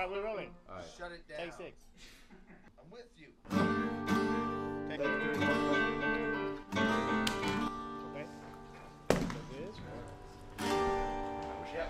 right, 0.00 0.10
we're 0.10 0.24
rolling. 0.24 0.48
All 0.68 0.76
right. 0.76 0.84
Shut 0.96 1.12
it 1.12 1.28
down. 1.28 1.38
Take 1.38 1.52
six. 1.54 1.76
I'm 2.78 2.90
with 2.90 3.06
you. 3.18 3.28
Take 4.88 5.00
Okay. 8.08 8.26
So 9.08 9.16
this. 9.52 9.76
Yeah. 11.74 11.86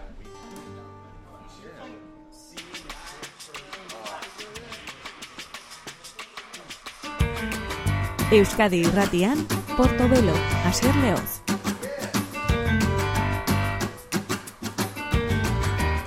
Euskadi 8.32 8.82
irratian, 8.82 9.46
Portobelo, 9.76 10.34
Asier 10.64 10.94
Leoz. 11.02 11.39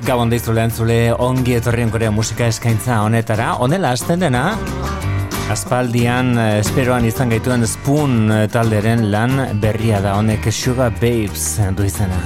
Gabon 0.04 0.31
deiztu 0.31 0.51
lehen 0.51 0.71
zule 0.71 0.97
ongi 1.15 1.54
etorrien 1.55 1.91
korea 1.91 2.11
musika 2.11 2.50
eskaintza 2.51 2.97
honetara. 3.05 3.54
Honela 3.64 3.93
hasten 3.96 4.19
dena, 4.25 4.41
aspaldian 5.54 6.33
eh, 6.36 6.50
esperoan 6.59 7.07
izan 7.07 7.32
gaituen 7.32 7.64
Spoon 7.68 8.18
eh, 8.28 8.43
talderen 8.51 9.07
lan 9.14 9.39
berria 9.64 10.04
da 10.04 10.18
honek 10.19 10.51
Sugar 10.51 10.92
Babes 11.00 11.55
du 11.78 11.87
izena. 11.87 12.19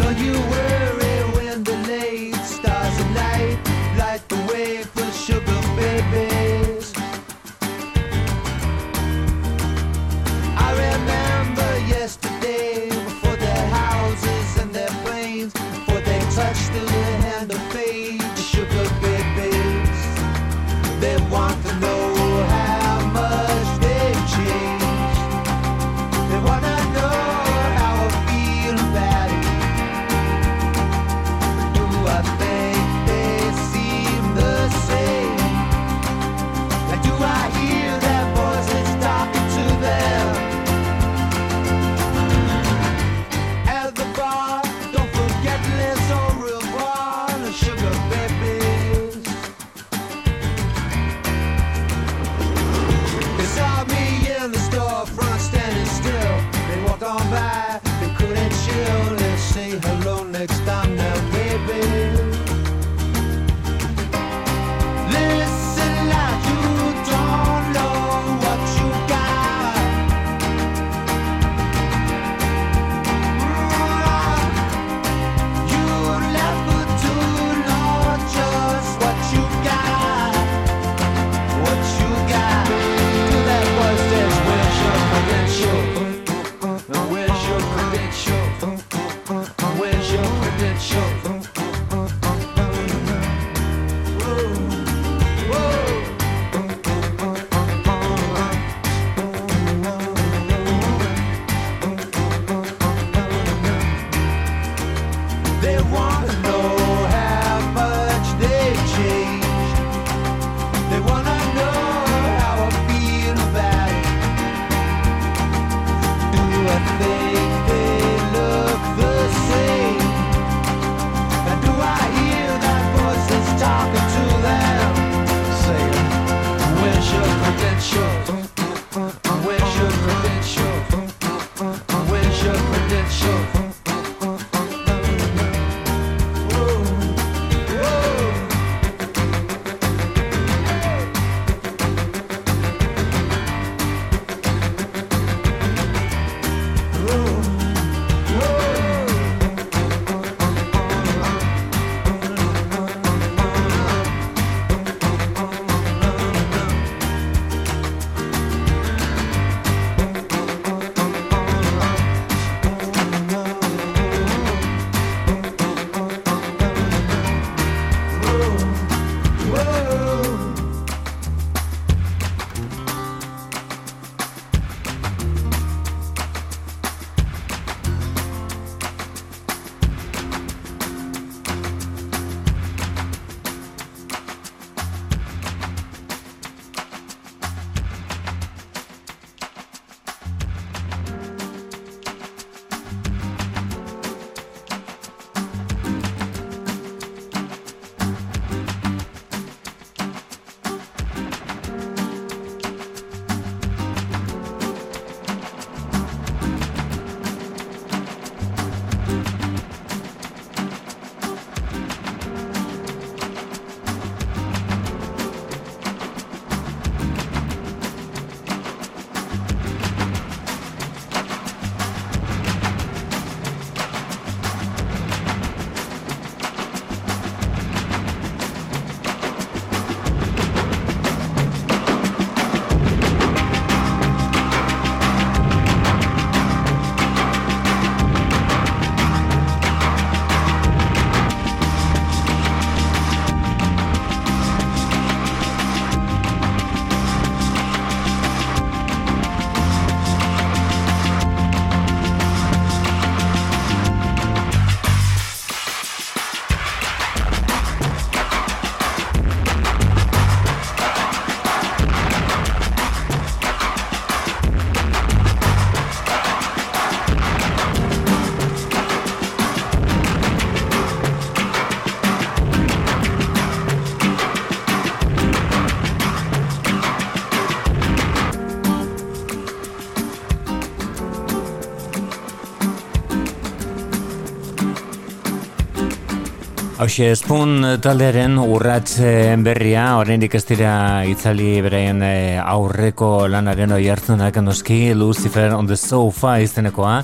Hauxe, 286.87 287.09
espun 287.11 287.65
talderen 287.83 288.37
urratzen 288.39 289.41
berria, 289.43 289.97
oraindik 289.99 290.37
ez 290.39 290.43
dira 290.47 290.69
itzali 291.03 291.57
beraien 291.65 291.99
eh, 292.07 292.39
aurreko 292.39 293.09
lanaren 293.27 293.73
oi 293.75 293.81
hartzunak 293.91 294.39
noski, 294.39 294.93
Lucifer 294.95 295.51
on 295.51 295.67
the 295.67 295.75
Sofa 295.75 296.37
izenekoa, 296.39 297.01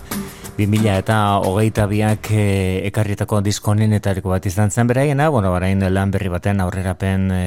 2000 0.58 0.98
eta 1.02 1.18
hogeita 1.42 1.88
biak 1.90 2.30
e, 2.32 2.44
ekarritako 2.90 3.40
diskonenetariko 3.46 4.30
bat 4.30 4.46
izan 4.46 4.72
zen 4.72 4.90
beraiena, 4.90 5.30
bueno, 5.34 5.50
barain 5.54 5.82
lan 5.94 6.12
berri 6.14 6.30
baten 6.30 6.62
aurrerapen 6.62 7.30
e, 7.34 7.44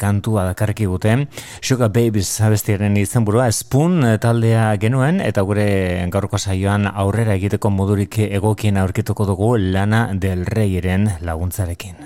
kantua 0.00 0.44
dakarki 0.50 0.88
guten. 0.90 1.26
Sugar 1.60 1.92
Babies 1.94 2.40
abestiaren 2.40 2.96
izen 2.96 3.26
burua, 3.28 3.50
Spoon 3.52 4.02
taldea 4.22 4.72
genuen, 4.82 5.20
eta 5.20 5.44
gure 5.46 5.68
gaurko 6.10 6.38
saioan 6.38 6.88
aurrera 6.90 7.38
egiteko 7.38 7.70
modurik 7.70 8.18
egokien 8.26 8.80
aurkituko 8.82 9.26
dugu 9.28 9.56
lana 9.58 10.08
del 10.14 10.46
reiren 10.46 11.10
laguntzarekin. 11.22 11.97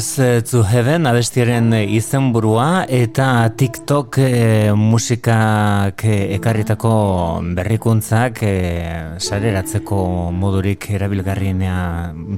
Say 0.00 0.40
Yes 0.40 0.50
to 0.50 0.64
Heaven 0.66 1.06
abestiaren 1.06 1.68
izenburua 1.86 2.84
eta 2.90 3.46
TikTok 3.54 4.18
e, 4.18 4.72
musikak 4.74 6.02
ekarritako 6.08 6.94
berrikuntzak 7.54 8.42
e, 8.42 8.52
sareratzeko 9.22 10.00
modurik 10.34 10.88
erabilgarrienea 10.98 11.78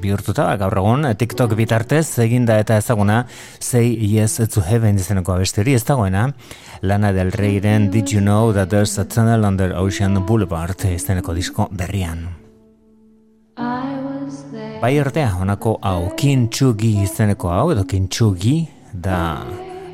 bihurtuta. 0.02 0.50
Gaur 0.60 0.76
egun 0.82 1.08
TikTok 1.16 1.56
bitartez 1.56 2.18
eginda 2.26 2.58
eta 2.60 2.76
ezaguna 2.76 3.22
Say 3.58 3.94
Yes 4.04 4.36
to 4.52 4.60
Heaven 4.60 5.00
izeneko 5.00 5.38
abesteri 5.38 5.78
ez 5.78 5.84
dagoena 5.88 6.28
Lana 6.82 7.12
del 7.16 7.32
Reyren 7.32 7.90
Did 7.90 8.12
You 8.12 8.20
Know 8.20 8.52
That 8.52 8.68
There's 8.68 8.98
a 8.98 9.06
Tunnel 9.08 9.48
Under 9.48 9.72
Ocean 9.80 10.26
Boulevard 10.26 10.84
izeneko 10.92 11.32
disko 11.32 11.70
berrian 11.72 12.45
Bai 14.80 14.92
ertea, 15.00 15.30
honako 15.40 15.78
hau, 15.82 16.10
kintxugi 16.20 16.90
izeneko 17.02 17.48
hau, 17.48 17.70
edo 17.72 17.84
kintxugi, 17.88 18.56
da 18.92 19.20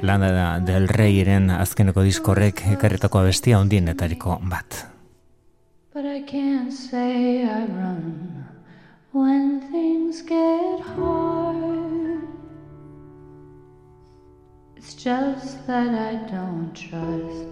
lana 0.03 0.31
da 0.35 0.47
del 0.67 0.89
reiren 0.91 1.51
azkeneko 1.55 2.03
diskorrek 2.03 2.65
ekarretako 2.75 3.23
abestia 3.23 3.61
ondienetariko 3.63 4.41
bat. 4.51 4.87
But 5.95 6.07
I 6.07 6.23
can't 6.23 6.73
say 6.73 7.45
I 7.45 7.67
run 7.67 8.47
when 9.13 9.61
things 9.71 10.23
get 10.23 10.81
hard 10.97 11.73
It's 14.77 14.95
just 14.95 15.65
that 15.69 15.95
I 15.95 16.15
don't 16.27 16.75
trust 16.75 17.47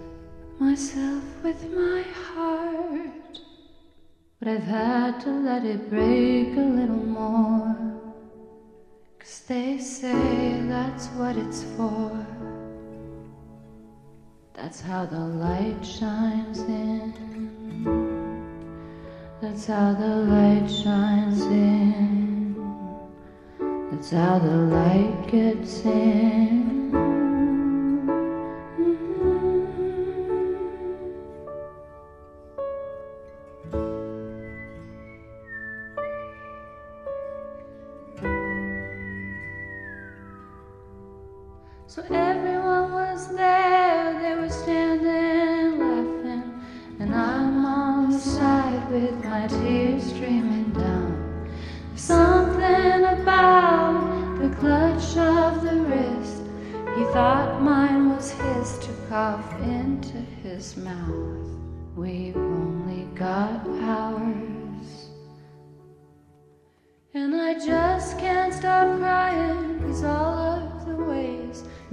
myself 0.59 1.23
with 1.43 1.63
my 1.73 2.03
heart 2.27 3.20
But 4.41 4.53
I've 4.53 4.63
had 4.63 5.21
to 5.21 5.29
let 5.29 5.65
it 5.65 5.87
break 5.87 6.57
a 6.57 6.61
little 6.61 6.95
more. 6.95 7.75
Cause 9.19 9.43
they 9.47 9.77
say 9.77 10.63
that's 10.63 11.09
what 11.09 11.37
it's 11.37 11.63
for. 11.77 12.25
That's 14.55 14.81
how 14.81 15.05
the 15.05 15.19
light 15.19 15.85
shines 15.85 16.57
in. 16.61 17.13
That's 19.43 19.67
how 19.67 19.93
the 19.93 20.07
light 20.07 20.67
shines 20.67 21.41
in. 21.41 22.55
That's 23.91 24.09
how 24.09 24.39
the 24.39 24.57
light 24.57 25.27
gets 25.27 25.85
in. 25.85 27.10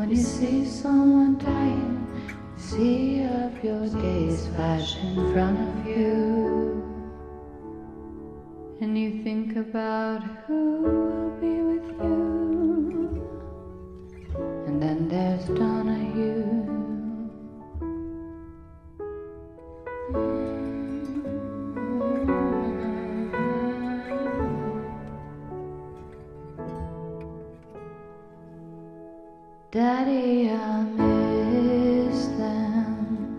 When 0.08 0.16
you 0.16 0.22
see 0.22 0.64
someone 0.64 1.36
dying, 1.36 2.06
see 2.56 3.22
up 3.24 3.62
your 3.62 3.88
gaze 4.00 4.46
flash 4.56 4.96
in 4.96 5.32
front 5.34 5.60
of 5.60 5.86
you. 5.86 6.82
And 8.80 8.96
you 8.96 9.22
think 9.22 9.56
about 9.56 10.22
who 10.46 10.80
will 10.80 11.30
be 11.42 11.60
with 11.60 11.90
you. 12.00 13.20
And 14.66 14.80
then 14.80 15.08
there's 15.08 15.44
Donahue. 15.48 15.97
Daddy, 29.70 30.48
I 30.48 30.82
miss 30.82 32.28
them. 32.38 33.36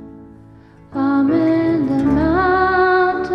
I'm 0.94 1.32
in 1.32 1.88
the 1.88 2.04
mountains. 2.04 3.34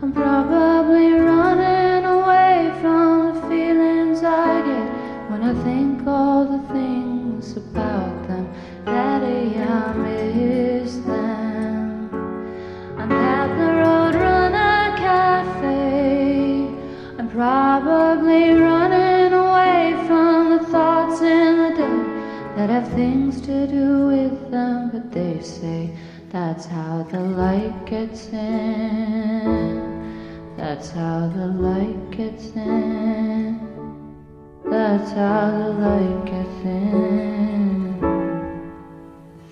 I'm 0.00 0.12
probably 0.12 1.14
running 1.14 2.04
away 2.04 2.70
from 2.80 3.34
the 3.34 3.40
feelings 3.48 4.22
I 4.22 4.62
get 4.64 4.88
when 5.28 5.42
I 5.42 5.54
think 5.64 6.06
all 6.06 6.44
the 6.44 6.60
things 6.72 7.56
about 7.56 8.28
them. 8.28 8.48
Daddy, 8.84 9.58
I 9.58 9.92
miss 9.94 10.98
them. 10.98 12.10
I'm 12.96 13.10
at 13.10 13.48
the 13.58 13.72
Roadrunner 13.82 14.96
Cafe. 14.98 16.68
I'm 17.18 17.28
probably 17.28 18.52
running 18.52 18.77
that 22.58 22.70
have 22.70 22.88
things 22.88 23.40
to 23.40 23.68
do 23.68 24.08
with 24.08 24.50
them. 24.50 24.90
But 24.90 25.12
they 25.12 25.40
say 25.40 25.94
that's 26.30 26.66
how 26.66 27.04
the 27.04 27.20
light 27.20 27.86
gets 27.86 28.32
in. 28.32 29.76
That's 30.56 30.90
how 30.90 31.28
the 31.28 31.46
light 31.46 32.10
gets 32.10 32.46
in. 32.56 33.60
That's 34.64 35.12
how 35.12 35.50
the 35.52 35.68
light 35.86 36.24
gets 36.26 36.64
in. 36.64 37.94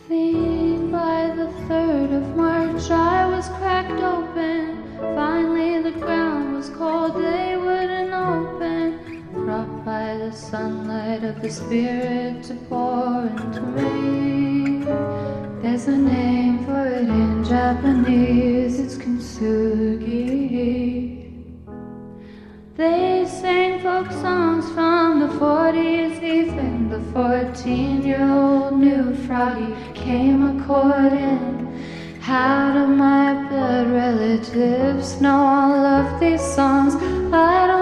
Think 0.08 0.90
by 0.90 1.32
the 1.36 1.46
third 1.68 1.95
the 11.42 11.50
spirit 11.50 12.42
to 12.42 12.54
pour 12.68 13.26
into 13.26 13.60
me. 13.60 14.84
There's 15.60 15.86
a 15.88 15.96
name 15.96 16.64
for 16.64 16.86
it 16.86 17.08
in 17.08 17.44
Japanese, 17.44 18.80
it's 18.80 18.96
kintsugi. 18.96 20.46
They 22.76 23.26
sang 23.26 23.80
folk 23.80 24.10
songs 24.12 24.70
from 24.72 25.20
the 25.20 25.28
40s, 25.38 26.22
even 26.22 26.88
the 26.88 27.00
14 27.12 28.02
year 28.02 28.22
old 28.22 28.78
knew 28.78 29.14
Froggy 29.26 29.74
came 29.94 30.42
a 30.42 30.64
courting. 30.64 31.54
How 32.20 32.72
do 32.72 32.86
my 32.86 33.34
blood 33.48 33.88
relatives 33.90 35.20
know 35.20 35.36
all 35.36 35.86
of 35.86 36.18
these 36.18 36.42
songs? 36.42 36.94
I 37.32 37.66
don't 37.66 37.75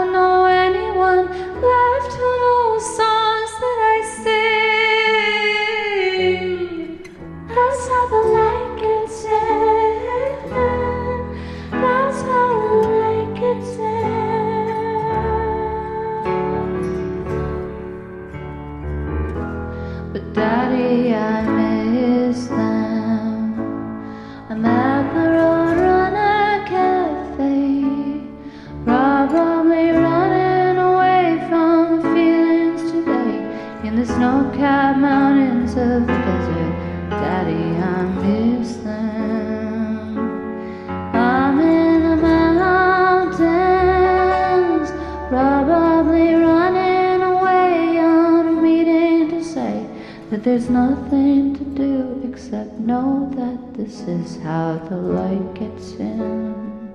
this 53.94 54.08
is 54.08 54.42
how 54.42 54.76
the 54.88 54.96
light 54.96 55.54
gets 55.54 55.92
in. 55.92 56.90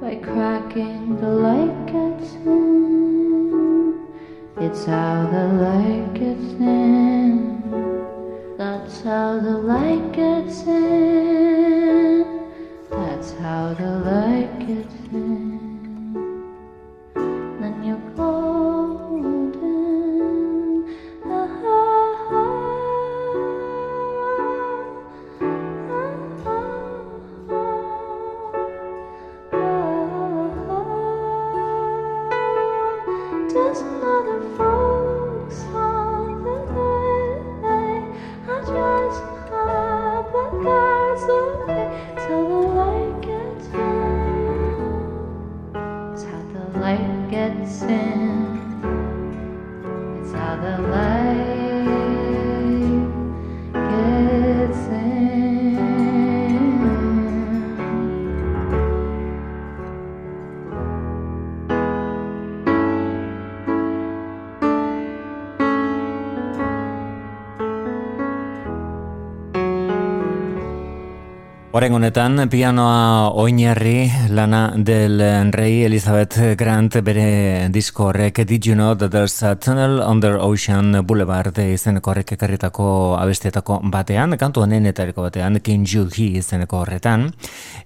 By 0.00 0.16
cracking, 0.16 1.20
the 1.20 1.28
light 1.28 1.86
gets 1.86 2.34
in. 2.34 4.04
It's 4.56 4.84
how 4.86 5.13
What 71.74 71.82
Honetan, 71.94 72.48
pianoa 72.50 73.30
oinarri 73.38 74.08
lana 74.34 74.72
del 74.74 75.20
rei 75.54 75.84
Elizabeth 75.86 76.56
Grant 76.58 76.96
bere 77.06 77.68
disko 77.70 78.08
horrek 78.08 78.40
Did 78.44 78.66
you 78.66 78.74
know 78.74 78.96
that 78.96 79.12
there's 79.12 79.40
a 79.44 79.54
tunnel 79.54 80.02
under 80.02 80.40
Ocean 80.42 81.06
Boulevard 81.06 81.54
izeneko 81.62 82.10
horrek 82.10 82.32
ekarritako 82.34 82.86
abestietako 83.14 83.76
batean, 83.92 84.34
kantu 84.36 84.64
honen 84.64 84.88
etariko 84.90 85.22
batean, 85.22 85.60
King 85.62 85.84
Jude 85.86 86.10
He 86.16 86.40
izeneko 86.40 86.80
horretan, 86.80 87.28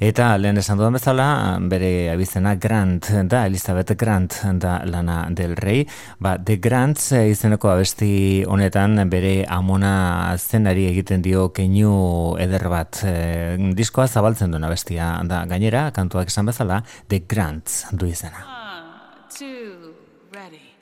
eta 0.00 0.30
lehen 0.38 0.56
esan 0.56 0.80
dudan 0.80 0.96
bezala, 0.96 1.28
bere 1.68 2.08
abizena 2.14 2.54
Grant 2.56 3.10
da, 3.28 3.44
Elizabeth 3.44 3.92
Grant 4.00 4.38
da 4.56 4.78
lana 4.88 5.18
del 5.28 5.52
rei, 5.56 5.82
ba, 6.18 6.38
The 6.38 6.56
Grants 6.56 7.10
izeneko 7.12 7.74
abesti 7.74 8.40
honetan 8.48 9.04
bere 9.12 9.44
amona 9.44 10.32
zenari 10.38 10.88
egiten 10.94 11.20
dio 11.20 11.50
keinu 11.52 12.38
eder 12.40 12.70
bat 12.72 13.04
eh, 13.04 13.58
diskoa 13.98 14.14
zabaltzen 14.14 14.52
duena 14.52 14.68
bestia 14.70 15.06
da 15.26 15.40
gainera 15.50 15.90
kantuak 15.90 16.28
esan 16.30 16.46
bezala 16.46 16.82
The 17.08 17.18
Grants 17.18 17.86
du 17.90 18.06
izena. 18.06 18.44
One, 18.46 19.26
two, 19.28 19.94
ready. 20.32 20.76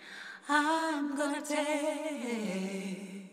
I'm 0.51 1.17
gonna 1.17 1.41
take 1.41 3.31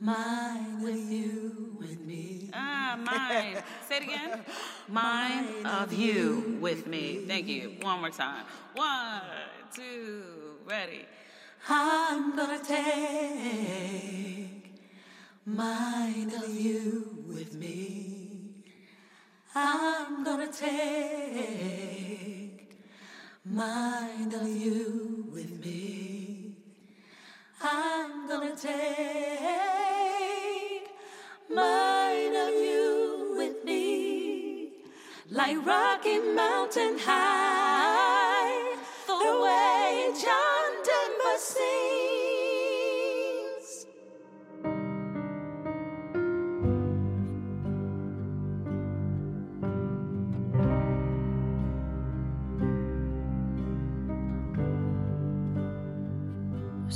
mine 0.00 0.82
with 0.82 1.12
you 1.12 1.76
with 1.78 2.00
me. 2.00 2.50
Ah, 2.52 2.98
mine. 2.98 3.62
Say 3.88 3.98
it 3.98 4.02
again. 4.02 4.40
Mine 4.88 5.64
of 5.64 5.92
you 5.92 6.58
with 6.60 6.88
me. 6.88 7.24
Thank 7.28 7.46
you. 7.46 7.76
One 7.82 8.00
more 8.00 8.10
time. 8.10 8.44
One, 8.74 9.22
two, 9.72 10.58
ready. 10.66 11.06
I'm 11.68 12.34
gonna 12.34 12.58
take 12.58 12.90
mine 15.46 16.32
of 16.34 16.50
you 16.50 17.24
with 17.28 17.54
me. 17.54 18.21
I'm 19.54 20.24
gonna 20.24 20.50
take 20.50 20.78
mine 23.44 24.32
of 24.32 24.48
you 24.48 25.26
with 25.30 25.62
me. 25.62 26.56
I'm 27.60 28.26
gonna 28.28 28.56
take 28.56 28.72
mine 31.54 32.34
of 32.34 32.54
you 32.54 33.34
with 33.36 33.62
me, 33.66 34.70
like 35.30 35.66
Rocky 35.66 36.18
Mountain 36.18 36.98
High, 37.00 38.76
the 39.06 39.12
way 39.12 40.12
John 40.18 40.82
Denver 40.82 41.38
sings. 41.38 42.11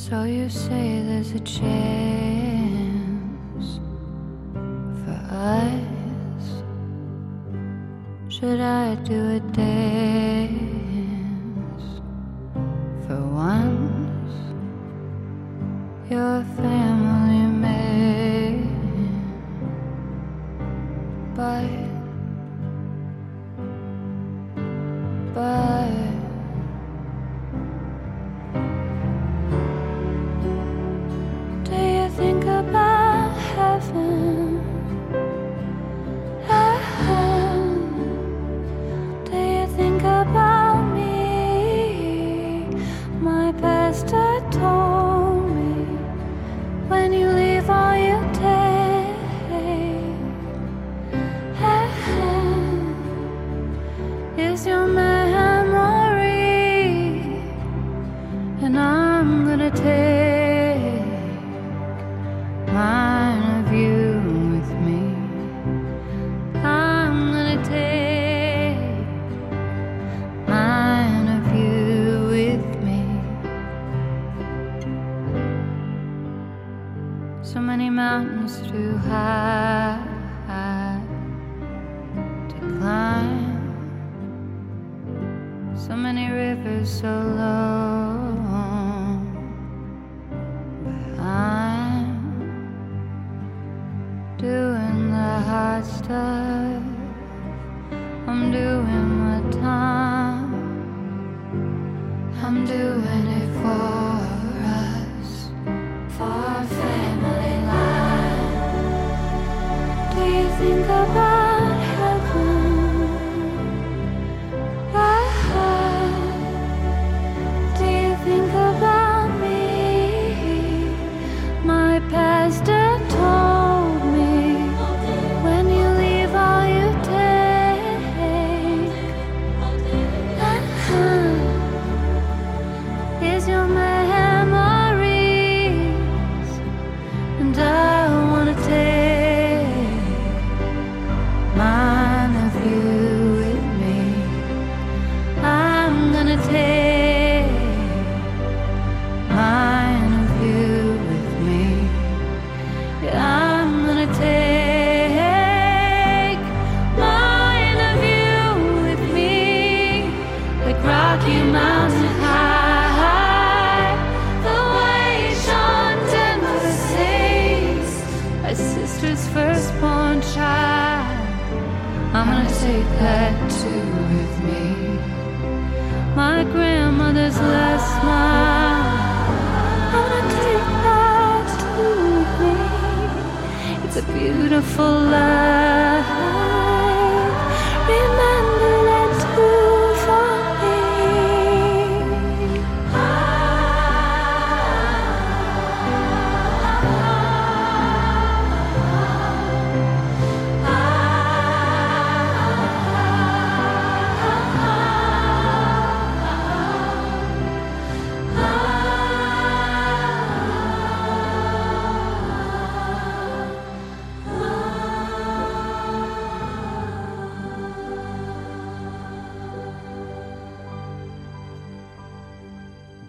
So 0.08 0.22
you 0.22 0.48
say 0.48 1.02
there's 1.02 1.32
a 1.32 1.40
chance 1.40 1.80
for 5.02 5.18
us? 5.34 6.62
Should 8.28 8.60
I 8.60 8.94
do 9.02 9.30
a 9.30 9.40
dance 9.40 10.35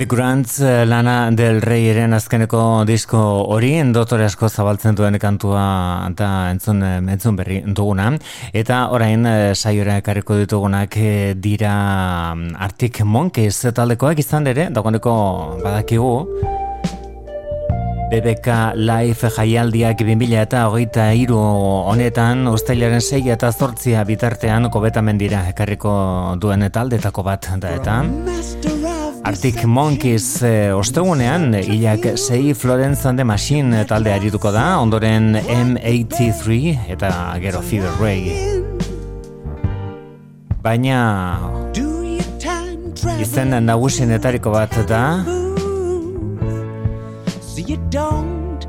The 0.07 0.15
Grants 0.15 0.61
eh, 0.61 0.85
Lana 0.85 1.31
del 1.31 1.59
Reyren 1.59 2.13
azkeneko 2.13 2.85
disko 2.87 3.19
hori 3.51 3.73
dotore 3.91 4.23
asko 4.23 4.47
zabaltzen 4.47 4.95
duen 4.95 5.17
kantua 5.19 6.07
da 6.15 6.29
entzun, 6.51 6.79
eh, 6.81 7.01
entzun 7.11 7.35
berri 7.35 7.57
duguna. 7.65 8.13
Eta 8.53 8.87
orain 8.95 9.25
eh, 9.25 9.53
saiora 9.53 9.97
ekarriko 9.99 10.37
ditugunak 10.39 10.95
dira 11.35 11.73
mm, 12.35 12.55
Arctic 12.55 13.01
Monkeys 13.03 13.59
taldekoak 13.75 14.23
izan 14.23 14.47
ere 14.47 14.69
dagoeneko 14.71 15.17
badakigu 15.65 16.13
BBK 18.07 18.79
Live 18.79 19.33
jaialdiak 19.35 20.05
2000 20.07 20.39
eta 20.45 20.63
hogeita 20.69 21.09
iru 21.19 21.41
honetan 21.91 22.47
ustailaren 22.47 23.03
sei 23.03 23.25
eta 23.35 23.51
zortzia 23.51 24.07
bitartean 24.07 24.71
kobetamen 24.71 25.19
dira 25.19 25.49
ekarriko 25.51 25.99
duen 26.39 26.63
taldetako 26.71 27.27
bat 27.27 27.51
da 27.59 27.75
eta 27.75 28.01
Arctic 29.27 29.65
Monkeys 29.65 30.41
e, 30.41 30.71
ostegunean 30.71 31.51
hilak 31.59 32.05
sei 32.15 32.53
Florence 32.53 33.09
and 33.09 33.19
the 33.19 33.25
Machine 33.27 33.81
talde 33.83 34.13
arituko 34.13 34.53
da, 34.55 34.77
ondoren 34.79 35.35
M83 35.35 36.87
eta 36.93 37.09
gero 37.43 37.59
Fever 37.59 37.91
Ray. 37.99 38.31
Baina 40.63 41.01
izen 43.19 43.51
nagusienetariko 43.67 44.53
bat 44.55 44.79
da 44.87 45.01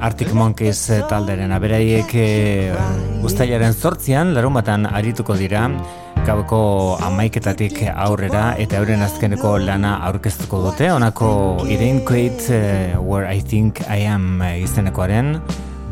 Arctic 0.01 0.35
Monkeys 0.35 0.83
talderen 1.07 1.55
aberaiek 1.55 2.19
e, 2.19 2.27
guztailaren 3.23 3.79
zortzian 3.79 4.35
larumatan 4.35 4.91
arituko 4.91 5.39
dira 5.39 5.69
gauko 6.29 6.61
amaiketatik 7.07 7.81
aurrera 7.89 8.43
eta 8.61 8.83
euren 8.83 9.05
azkeneko 9.07 9.55
lana 9.65 9.95
aurkeztuko 10.11 10.61
dute. 10.67 10.91
Honako 10.93 11.31
Irene 11.69 12.05
Quaid 12.09 12.49
uh, 12.53 13.01
Where 13.01 13.29
I 13.33 13.41
Think 13.41 13.81
I 13.89 14.05
Am 14.13 14.43
izenekoaren 14.61 15.39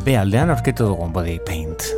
be 0.04 0.18
aldean 0.20 0.52
aurketu 0.52 0.92
dugun 0.92 1.16
body 1.16 1.40
paint 1.46 1.95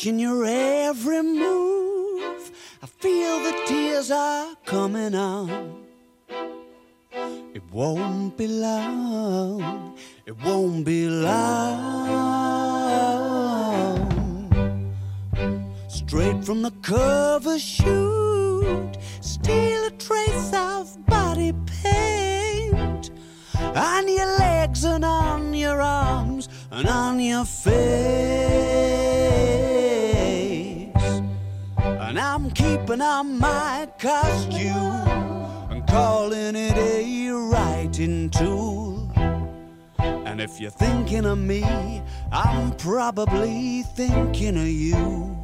watching 0.00 0.18
your 0.18 0.46
every 0.46 1.22
move 1.22 2.50
I 2.82 2.86
feel 2.86 3.38
the 3.40 3.52
tears 3.66 4.10
are 4.10 4.56
coming 4.64 5.14
on. 5.14 5.84
It 7.52 7.62
won't 7.70 8.34
be 8.38 8.46
long, 8.46 9.98
it 10.24 10.42
won't 10.42 10.86
be 10.86 11.06
long. 11.06 12.00
Straight 15.88 16.42
from 16.46 16.62
the 16.62 16.72
cover 16.80 17.58
shoot, 17.58 18.92
steal 19.20 19.84
a 19.84 19.90
trace 19.98 20.52
of 20.54 20.96
body 21.04 21.52
paint 21.82 23.10
on 23.76 24.08
your 24.08 24.38
legs 24.38 24.84
and 24.84 25.04
on 25.04 25.52
your 25.52 25.82
arms 25.82 26.48
and 26.70 26.88
on 26.88 27.20
your 27.20 27.44
face. 27.44 29.09
Keeping 32.90 33.02
on 33.02 33.38
my 33.38 33.88
costume 34.00 34.74
and 35.70 35.86
calling 35.86 36.56
it 36.56 36.76
a 36.76 37.30
writing 37.30 38.28
tool. 38.30 39.08
And 40.00 40.40
if 40.40 40.60
you're 40.60 40.72
thinking 40.72 41.24
of 41.24 41.38
me, 41.38 41.62
I'm 42.32 42.72
probably 42.72 43.82
thinking 43.94 44.56
of 44.56 44.66
you. 44.66 45.36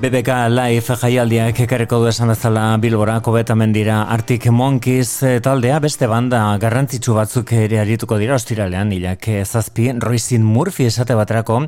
BBK 0.00 0.32
Live 0.48 0.94
jaialdiak 0.96 1.58
ekarreko 1.66 1.98
du 2.00 2.06
esan 2.08 2.30
bezala 2.32 2.62
Bilbora 2.80 3.18
kobetamen 3.20 3.74
dira 3.74 3.98
Arctic 4.08 4.46
Monkeys 4.48 5.10
eh, 5.28 5.42
taldea 5.44 5.76
beste 5.84 6.06
banda 6.08 6.38
garrantzitsu 6.62 7.12
batzuk 7.18 7.52
ere 7.52 7.82
arituko 7.82 8.16
dira 8.16 8.38
ostiralean 8.38 8.94
hilak 8.96 9.28
eh, 9.28 9.42
zazpi 9.44 9.90
Roisin 10.00 10.40
Murphy 10.40 10.86
esate 10.88 11.12
baterako 11.18 11.58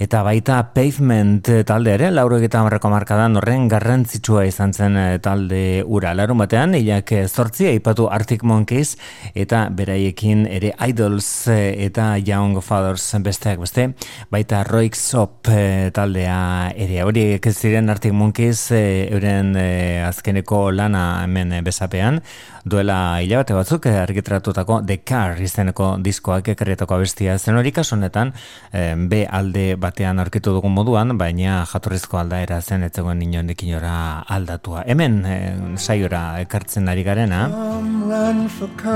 eta 0.00 0.22
baita 0.24 0.62
Pavement 0.72 1.50
talde 1.68 1.92
ere 1.98 2.08
lauro 2.14 2.38
egita 2.40 2.62
marrako 2.64 2.94
markadan 2.94 3.36
horren 3.42 3.68
garrantzitsua 3.68 4.46
izan 4.48 4.72
zen 4.72 4.96
eh, 4.96 5.18
talde 5.20 5.60
ura 5.84 6.14
larun 6.16 6.40
batean 6.40 6.72
hilak 6.80 7.12
zortzi 7.28 7.68
eipatu 7.74 8.08
Arctic 8.08 8.40
Monkeys 8.48 8.94
eta 9.34 9.66
beraiekin 9.68 10.46
ere 10.48 10.72
Idols 10.88 11.28
eta 11.52 12.14
Young 12.16 12.56
Fathers 12.64 13.10
besteak 13.20 13.60
beste 13.60 13.90
baita 14.32 14.64
Roik 14.64 14.96
Sop 14.96 15.52
taldea 15.92 16.72
ere. 16.72 17.02
Horiek 17.04 17.52
ziren 17.52 17.81
ziren 17.82 17.90
Arctic 17.90 18.12
Monkeys 18.12 18.70
e, 18.70 19.08
euren 19.10 19.56
e, 19.58 20.02
azkeneko 20.06 20.70
lana 20.70 21.22
hemen 21.24 21.50
e, 21.52 21.62
besapean 21.66 22.20
duela 22.64 23.20
hilabete 23.22 23.54
batzuk 23.56 23.86
e, 23.90 23.94
argitratutako 23.98 24.80
The 24.86 24.98
Car 25.02 25.40
izeneko 25.42 25.96
diskoak 26.02 26.52
ekarrietako 26.54 26.96
abestia 26.96 27.36
zen 27.38 27.58
hori 27.58 27.72
honetan 27.72 28.32
e, 28.72 28.94
B 28.94 29.26
alde 29.28 29.76
batean 29.76 30.18
aurkitu 30.18 30.52
dugun 30.52 30.72
moduan 30.72 31.16
baina 31.18 31.64
jatorrizko 31.66 32.18
aldaera 32.18 32.60
zen 32.60 32.82
etzegoen 32.82 33.18
nion 33.18 33.50
ekinora 33.50 34.22
aldatua 34.28 34.84
hemen 34.86 35.24
e, 35.26 35.36
saiora 35.76 36.40
ekartzen 36.40 36.88
ari 36.88 37.02
garena 37.02 37.48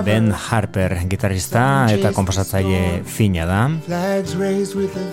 Ben 0.04 0.32
Harper 0.32 0.98
gitarrista 1.08 1.86
eta 1.90 2.12
komposatzaile 2.12 3.02
fina 3.04 3.46
da 3.46 3.68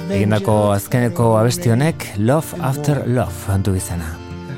egindako 0.10 0.72
azkeneko 0.74 1.38
abesti 1.39 1.74
honek 1.74 2.12
Love 2.18 2.62
After 2.62 3.04
Love 3.08 3.48
kantu 3.48 3.76
izena. 3.76 4.13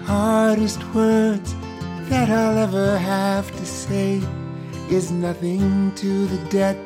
Hardest 0.08 0.82
words 0.94 1.65
that 2.10 2.30
I'll 2.30 2.58
ever 2.58 2.98
have 2.98 3.50
to 3.58 3.66
say 3.66 4.22
is 4.90 5.12
nothing 5.12 5.92
to 5.96 6.28
the 6.28 6.50
debt 6.50 6.78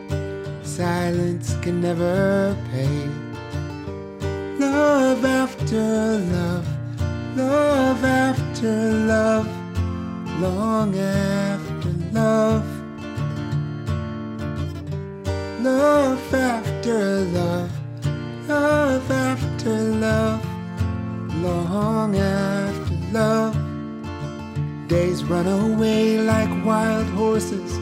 silence 0.64 1.56
can 1.62 1.82
never 1.82 2.56
pay. 2.72 3.08
Love 4.60 5.26
after 5.26 6.20
love, 6.20 6.68
love 7.36 8.04
after 8.04 8.94
love, 9.14 9.48
long 10.42 10.98
after 10.98 11.92
love. 12.12 12.66
Love 15.62 16.34
after 16.34 17.22
love, 17.26 17.72
love 18.48 19.12
after 19.12 19.76
love 20.06 20.50
long 21.42 22.16
after 22.16 22.94
love. 23.12 23.69
Days 24.90 25.24
run 25.24 25.46
away 25.46 26.18
like 26.18 26.50
wild 26.66 27.06
horses 27.10 27.78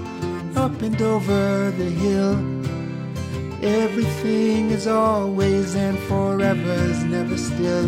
up 0.58 0.82
and 0.82 1.02
over 1.02 1.72
the 1.72 1.90
hill. 2.04 2.36
Everything 3.64 4.72
is 4.72 4.88
always 4.88 5.74
and 5.76 5.98
forever 6.00 6.74
is 6.92 7.06
never 7.06 7.38
still. 7.38 7.88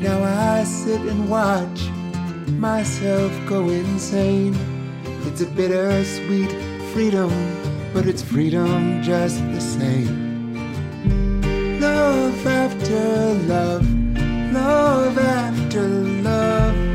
Now 0.00 0.24
I 0.24 0.64
sit 0.64 1.00
and 1.02 1.30
watch 1.30 1.88
myself 2.58 3.32
go 3.46 3.68
insane. 3.68 4.54
It's 5.26 5.40
a 5.42 5.46
bittersweet 5.46 6.50
freedom, 6.92 7.30
but 7.92 8.06
it's 8.06 8.22
freedom 8.22 9.04
just 9.04 9.38
the 9.52 9.60
same. 9.60 10.58
Love 11.80 12.44
after 12.44 13.34
love 13.46 13.86
love 14.54 15.18
after 15.18 15.88
love, 16.22 16.93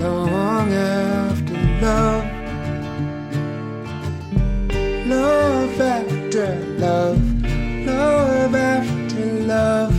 long 0.00 0.72
after 0.72 1.54
love, 1.80 2.24
love 5.06 5.80
after 5.80 6.56
love, 6.78 7.44
love 7.86 8.54
after 8.54 9.26
love, 9.44 9.94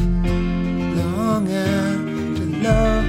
long 0.97 1.47
after 1.51 2.45
love. 2.63 3.00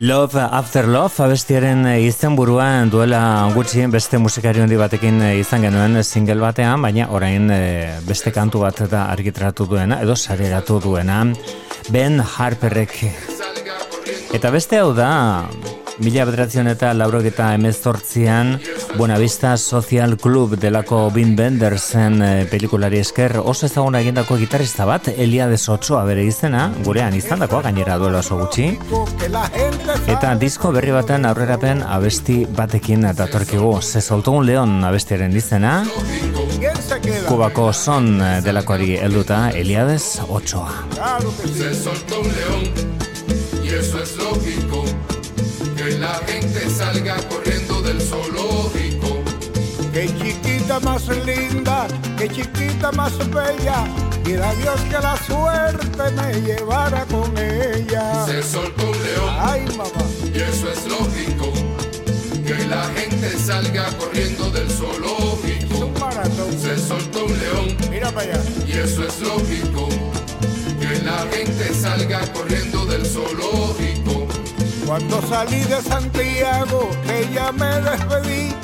Love 0.00 0.38
After 0.38 0.86
Love 0.86 1.24
abestiaren 1.24 1.80
eh, 1.90 2.04
izenburuan 2.06 2.86
duela 2.86 3.50
gutxi 3.50 3.82
beste 3.90 4.20
musikari 4.22 4.62
handi 4.62 4.76
batekin 4.78 5.18
eh, 5.26 5.32
izan 5.40 5.64
genuen 5.66 5.98
single 6.06 6.38
batean, 6.38 6.84
baina 6.86 7.08
orain 7.10 7.50
eh, 7.50 7.98
beste 8.06 8.30
kantu 8.30 8.62
bat 8.62 8.84
da 8.92 9.08
argitratu 9.10 9.66
duena 9.66 9.98
edo 10.04 10.14
sareratu 10.14 10.78
duena. 10.84 11.24
Ben 11.90 12.22
Harperrek. 12.22 12.94
Eta 14.38 14.54
beste 14.54 14.78
hau 14.78 14.92
da, 14.94 15.10
mila 15.98 16.24
bederatzen 16.28 16.68
eta 16.70 16.92
laurogeta 16.94 17.52
emezortzian 17.56 18.54
Buenavista 18.96 19.56
Social 19.56 20.16
Club 20.18 20.56
delako 20.60 21.10
Bin 21.14 21.34
Bendersen 21.36 22.22
eh, 22.22 22.46
pelikulari 22.50 23.00
esker 23.02 23.36
oso 23.38 23.66
ezaguna 23.66 24.00
egindako 24.00 24.38
gitarrista 24.40 24.86
bat, 24.88 25.08
Eliades 25.08 25.68
Ochoa 25.68 26.04
bere 26.08 26.24
izena, 26.26 26.68
gurean 26.86 27.14
izan 27.18 27.42
dakoa 27.44 27.62
gainera 27.66 27.98
duela 27.98 28.22
oso 28.22 28.38
gutxi. 28.38 28.70
Eta 30.08 30.34
disko 30.40 30.72
berri 30.74 30.94
baten 30.94 31.26
aurrerapen 31.28 31.82
abesti 31.82 32.44
batekin 32.56 33.08
datorkigu. 33.18 33.78
Se 33.82 34.00
soltó 34.00 34.32
un 34.32 34.46
león 34.46 34.84
abestiaren 34.84 35.36
izena, 35.36 35.82
Kubako 37.28 37.72
son 37.72 38.20
eh, 38.20 38.40
delakoari 38.44 38.96
helduta 38.96 39.50
Eliades 39.50 40.20
Ochoa. 40.28 40.86
Se 41.54 41.74
soltó 41.74 42.20
un 42.20 42.28
león 42.28 42.98
y 43.68 43.74
eso 43.74 44.02
es. 44.02 44.08
Que 44.12 44.67
la 45.98 46.14
gente 46.26 46.68
salga 46.70 47.16
corriendo 47.28 47.82
del 47.82 48.00
zoológico. 48.00 49.22
Qué 49.92 50.06
chiquita 50.18 50.78
más 50.80 51.08
linda, 51.08 51.86
qué 52.16 52.28
chiquita 52.28 52.92
más 52.92 53.16
bella. 53.30 53.84
Quiera 54.24 54.52
Dios 54.54 54.80
que 54.82 54.98
la 55.00 55.16
suerte 55.16 56.10
me 56.16 56.40
llevara 56.42 57.04
con 57.06 57.32
ella. 57.38 58.26
Se 58.26 58.42
soltó 58.42 58.90
un 58.90 59.02
león 59.02 59.34
Ay, 59.40 59.64
mamá. 59.76 60.04
y 60.34 60.38
eso 60.38 60.70
es 60.70 60.86
lógico. 60.86 61.52
Que 62.46 62.66
la 62.66 62.84
gente 62.96 63.30
salga 63.38 63.86
corriendo 63.98 64.50
del 64.50 64.70
zoológico. 64.70 65.86
Un 65.86 65.92
maratón. 66.00 66.58
Se 66.60 66.78
soltó 66.78 67.24
un 67.24 67.38
león 67.38 67.76
Mira 67.90 68.10
para 68.10 68.32
allá. 68.32 68.42
y 68.66 68.72
eso 68.72 69.04
es 69.06 69.20
lógico. 69.20 69.88
Que 70.80 71.02
la 71.04 71.18
gente 71.32 71.74
salga 71.74 72.20
corriendo 72.32 72.84
del 72.86 73.04
zoológico. 73.06 74.07
Cuando 74.88 75.20
salí 75.28 75.60
de 75.64 75.82
Santiago, 75.82 76.88
que 77.06 77.28
ya 77.34 77.52
me 77.52 77.66
despedí. 77.82 78.54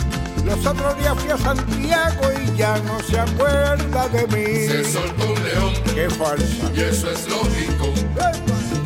Los 0.46 0.64
otros 0.64 0.96
días 0.98 1.14
fui 1.20 1.30
a 1.30 1.36
Santiago 1.36 2.22
y 2.42 2.56
ya 2.56 2.78
no 2.78 2.98
se 3.00 3.20
acuerda 3.20 4.08
de 4.08 4.26
mí. 4.28 4.66
Se 4.66 4.90
soltó 4.90 5.26
un 5.34 5.44
león 5.44 5.74
Qué 5.94 6.08
falsa. 6.08 6.70
y 6.74 6.80
eso 6.80 7.10
es 7.10 7.28
lógico. 7.28 7.92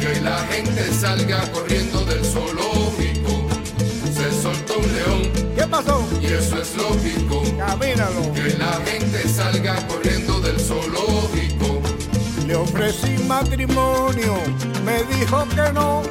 Que 0.01 0.21
la 0.21 0.37
gente 0.51 0.93
salga 0.93 1.41
corriendo 1.53 2.05
del 2.07 2.25
zoológico. 2.25 3.47
Se 4.13 4.43
soltó 4.43 4.79
un 4.81 4.93
león 4.95 5.55
¿Qué 5.55 5.63
pasó? 5.69 6.09
y 6.21 6.27
eso 6.27 6.61
es 6.61 6.75
lógico. 6.77 7.43
Camínalo. 7.57 8.33
Que 8.35 8.57
la 8.59 8.73
gente 8.85 9.29
salga 9.29 9.77
corriendo 9.87 10.41
del 10.41 10.59
zoológico. 10.59 11.81
Le 12.49 12.57
ofrecí 12.57 13.17
matrimonio, 13.29 14.35
me 14.85 15.05
dijo 15.15 15.47
que 15.51 15.73
no. 15.73 16.03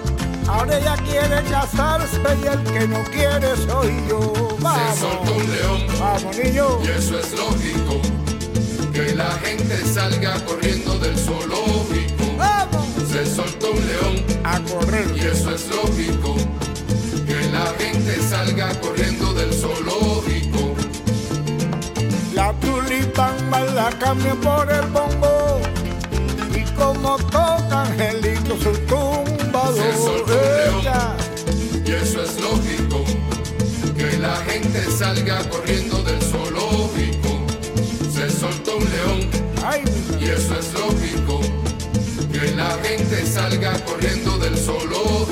Ahora 0.48 0.78
ella 0.78 0.96
quiere 1.06 1.44
casarse 1.50 2.18
y 2.42 2.48
el 2.48 2.64
que 2.64 2.88
no 2.88 3.04
quiere 3.12 3.56
soy 3.58 3.94
yo. 4.08 4.34
Vamos. 4.62 4.96
Se 4.96 5.02
soltó 5.02 5.34
un 5.34 5.52
león. 5.52 5.86
Vamos, 6.00 6.38
niño. 6.38 6.80
Y 6.84 6.88
eso 6.88 7.20
es 7.20 7.38
lógico. 7.38 8.02
Que 8.94 9.14
la 9.14 9.32
gente 9.44 9.78
salga 9.86 10.40
corriendo 10.46 10.98
del 11.00 11.18
zoológico. 11.18 12.38
Vamos. 12.38 12.86
Se 13.12 13.26
soltó 13.26 13.72
un 13.72 13.88
león. 13.88 14.26
A 14.46 14.60
correr. 14.62 15.06
Y 15.18 15.20
eso 15.20 15.54
es 15.54 15.68
lógico. 15.68 16.36
Que 17.26 17.50
la 17.52 17.66
gente 17.78 18.22
salga 18.22 18.70
corriendo 18.80 19.34
del 19.34 19.54
zoológico. 19.54 20.76
La 22.34 22.54
tulipamba 22.54 23.60
la 23.62 23.90
cambia 24.00 24.34
por 24.36 24.72
el 24.72 24.86
bongo. 24.88 25.60
Y 26.56 26.64
como 26.72 27.18
toca 27.18 27.82
Angelito 27.82 28.58
su 28.62 28.72
tumbador. 29.68 29.94
Se 29.94 29.98
soltó 30.02 30.34
un 30.34 30.80
Ella. 30.82 31.16
león. 31.18 31.84
Y 31.86 31.92
eso 31.92 32.24
es 32.24 32.42
lógico. 32.42 33.04
Que 33.98 34.18
la 34.18 34.36
gente 34.38 34.92
salga 34.92 35.50
corriendo 35.50 36.04
del 36.04 36.22
zoológico. 36.22 37.46
Se 38.14 38.30
soltó 38.30 38.78
un 38.78 38.86
león. 38.86 39.30
Y 40.20 40.26
eso 40.26 40.56
es 40.60 40.74
lógico. 40.74 41.42
Que 42.32 42.52
la 42.56 42.78
gente 42.84 43.26
salga 43.26 43.74
corriendo 43.86 44.38
del 44.38 44.58
zoológico. 44.58 45.27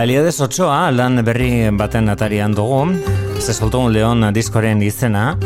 Eliades 0.00 0.38
Otsoa 0.40 0.88
lan 0.94 1.20
berri 1.26 1.68
baten 1.76 2.08
atarian 2.08 2.54
dugu, 2.56 2.86
ze 3.36 3.52
soltó 3.52 3.80
un 3.84 3.92
leon 3.92 4.32
diskoren 4.32 4.80
izena, 4.82 5.36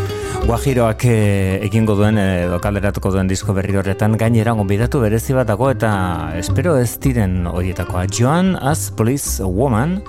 Guajiroak 0.44 1.04
eh, 1.08 1.58
egingo 1.66 1.96
duen 1.98 2.18
edo 2.20 2.60
kalderatuko 2.62 3.10
duen 3.10 3.26
disko 3.26 3.54
berri 3.56 3.74
horretan 3.80 4.14
gainera 4.20 4.52
gonbidatu 4.54 5.00
berezi 5.02 5.34
bat 5.34 5.48
dago 5.48 5.72
eta 5.72 5.90
espero 6.38 6.76
ez 6.78 7.00
diren 7.00 7.48
horietakoa. 7.50 8.06
Joan 8.06 8.54
as 8.54 8.90
Police 8.94 9.42
Woman, 9.42 10.02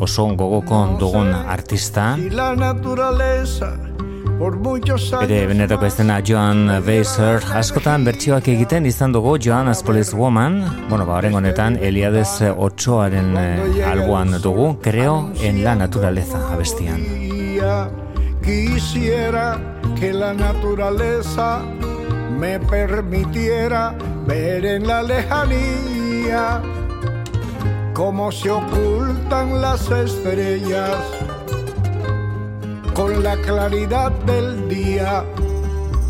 oso 0.00 0.30
gogoko 0.38 0.84
dugun 1.02 1.34
artista, 1.34 2.14
la 2.30 2.54
naturaleza. 2.56 3.74
Bere 4.42 5.44
benetako 5.46 5.86
izena 5.86 6.16
Joan 6.26 6.64
Weiser. 6.82 7.44
Askotan 7.54 8.02
bertsioak 8.02 8.48
egiten 8.50 8.88
izan 8.90 9.12
dugu 9.14 9.36
Joan 9.38 9.68
as 9.70 9.84
Police 9.86 10.16
Woman. 10.18 10.56
Bueno, 10.88 11.06
ba, 11.06 11.20
horren 11.20 11.36
honetan 11.38 11.76
Eliades 11.78 12.40
Otsoaren 12.50 13.36
eh, 13.38 13.84
alboan 13.86 14.34
dugu 14.42 14.80
Creo 14.82 15.30
en 15.42 15.62
la 15.62 15.76
naturaleza 15.76 16.42
abestian. 16.52 17.06
Quisiera 18.42 19.60
que 20.00 20.12
la 20.12 20.34
naturaleza 20.34 21.62
me 22.36 22.58
permitiera 22.58 23.94
ver 24.26 24.66
en 24.66 24.88
la 24.88 25.04
lejanía 25.04 26.60
cómo 27.94 28.32
se 28.32 28.50
ocultan 28.50 29.60
las 29.60 29.88
estrellas 29.88 31.11
la 33.34 33.42
claridad 33.42 34.10
del 34.26 34.68
día. 34.68 35.24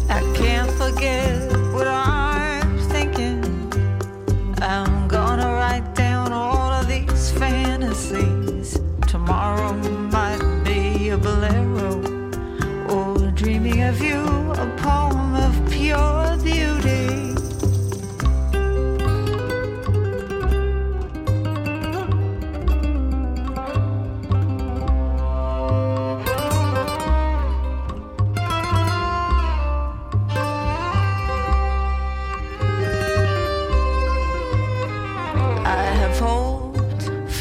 I 0.08 0.20
can't 0.34 0.70
forget 0.72 1.51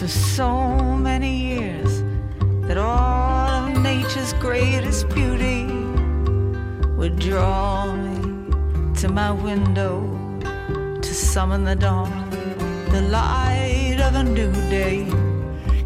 for 0.02 0.08
so 0.08 0.74
many 0.98 1.32
years 1.54 2.02
that 2.68 2.76
all 2.76 3.68
of 3.68 3.78
nature's 3.84 4.34
greatest 4.46 5.08
beauty 5.10 5.68
would 6.98 7.20
draw 7.20 7.86
me 7.94 8.18
to 8.96 9.08
my 9.10 9.30
window 9.30 9.94
to 11.04 11.14
summon 11.14 11.64
the 11.64 11.76
dawn, 11.76 12.32
the 12.90 13.02
light 13.12 14.00
of 14.02 14.16
a 14.16 14.24
new 14.24 14.52
day. 14.72 15.06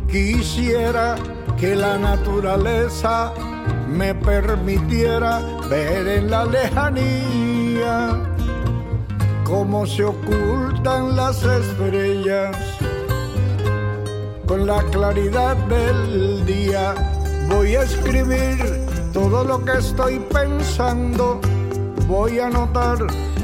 Quisiera 0.07 1.19
que 1.57 1.75
la 1.75 1.97
naturaleza 1.97 3.33
me 3.85 4.13
permitiera 4.15 5.41
ver 5.69 6.07
en 6.07 6.29
la 6.29 6.45
lejanía 6.45 8.17
cómo 9.43 9.85
se 9.85 10.05
ocultan 10.05 11.17
las 11.17 11.43
estrellas 11.43 12.55
con 14.47 14.65
la 14.65 14.81
claridad 14.91 15.55
del 15.67 16.45
día. 16.45 16.93
Voy 17.49 17.75
a 17.75 17.83
escribir 17.83 18.57
todo 19.13 19.43
lo 19.43 19.63
que 19.63 19.77
estoy 19.77 20.19
pensando 20.31 21.39
voy 22.07 22.39
a 22.39 22.47
anotar 22.47 22.97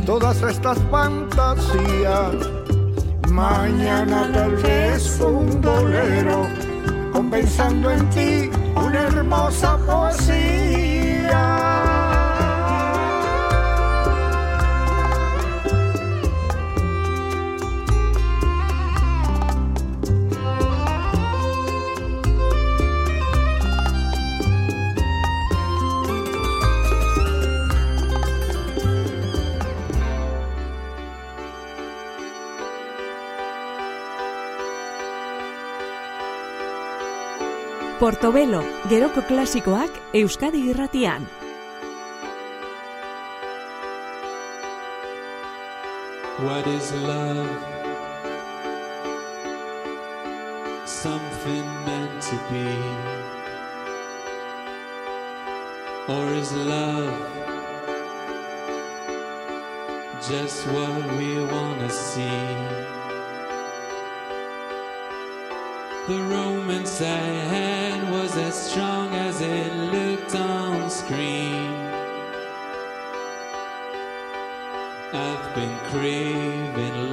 todas 0.05 0.41
estas 0.41 0.77
fantasías. 0.89 2.35
Mañana 3.29 4.29
tal 4.33 4.55
vez 4.57 5.19
un 5.19 5.61
bolero, 5.61 6.47
compensando 7.13 7.91
en 7.91 8.09
ti 8.09 8.49
una 8.75 9.07
hermosa 9.07 9.77
poesía. 9.85 10.80
Portobelo, 38.01 38.63
geroko 38.89 39.21
klasikoak 39.29 39.97
Euskadi 40.17 40.63
irratian. 40.71 41.27
What 46.41 46.65
is 46.65 46.91
love? 46.93 47.51
Something 50.87 51.67
meant 51.85 52.21
to 52.29 52.39
be? 52.49 52.65
Or 56.09 56.25
is 56.33 56.51
love 56.53 57.13
just 60.27 60.65
what 60.73 61.17
we 61.19 61.29
wanna 61.53 61.91
see? 61.91 62.49
The 66.07 66.19
romance 66.33 66.99
I 66.99 67.21
had 67.53 67.80
as 68.37 68.71
strong 68.71 69.13
as 69.15 69.41
it 69.41 69.73
looked 69.91 70.35
on 70.35 70.89
screen. 70.89 71.71
I've 75.13 75.55
been 75.55 75.77
craving 75.89 77.10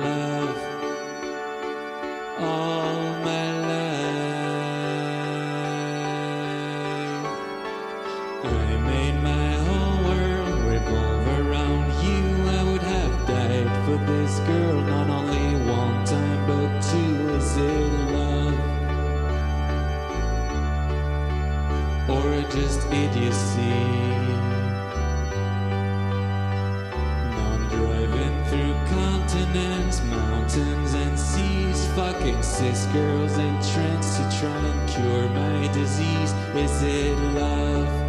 just 22.98 23.16
idiocy? 23.16 23.60
Now 27.30 27.52
I'm 27.52 27.68
driving 27.68 28.44
through 28.44 28.74
continents, 28.86 30.02
mountains, 30.04 30.94
and 30.94 31.18
seas, 31.18 31.86
fucking 31.94 32.42
cis 32.42 32.86
girls 32.86 33.38
in 33.38 33.54
trance 33.72 34.16
to 34.16 34.38
try 34.40 34.56
and 34.56 34.88
cure 34.88 35.28
my 35.30 35.72
disease. 35.72 36.32
Is 36.54 36.82
it 36.82 37.18
love? 37.34 38.07